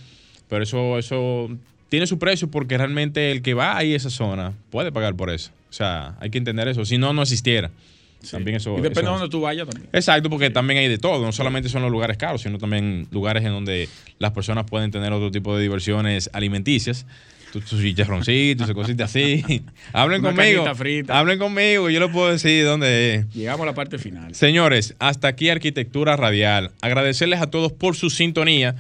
[0.49, 1.49] Pero eso, eso
[1.93, 5.29] tiene su precio porque realmente el que va ahí a esa zona puede pagar por
[5.29, 5.51] eso.
[5.69, 6.87] O sea, hay que entender eso.
[6.87, 7.71] Si no, no existiera.
[8.31, 9.91] También eso, y depende de donde tú vayas también.
[9.93, 11.23] Exacto, porque también hay de todo.
[11.23, 15.13] No solamente son los lugares caros, sino también lugares en donde las personas pueden tener
[15.13, 17.05] otro tipo de diversiones alimenticias.
[17.53, 19.63] Tus chicharroncitos, cositas así.
[19.93, 20.65] Hablen conmigo.
[21.09, 23.35] Hablen conmigo, yo lo puedo decir dónde es.
[23.35, 24.35] Llegamos a la parte final.
[24.35, 26.71] Señores, hasta aquí Arquitectura Radial.
[26.81, 28.77] Agradecerles a todos por su sintonía.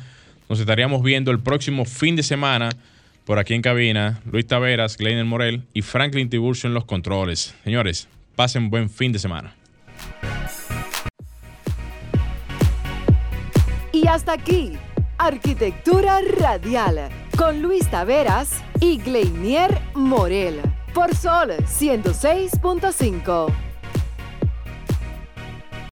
[0.48, 2.70] Nos estaríamos viendo el próximo fin de semana
[3.24, 4.20] por aquí en cabina.
[4.30, 7.54] Luis Taveras, Glenn Morel y Franklin Tiburcio en los controles.
[7.64, 9.54] Señores, pasen buen fin de semana.
[13.92, 14.72] Y hasta aquí,
[15.18, 20.60] Arquitectura Radial, con Luis Taveras y Gleinier Morel,
[20.94, 23.71] por Sol 106.5.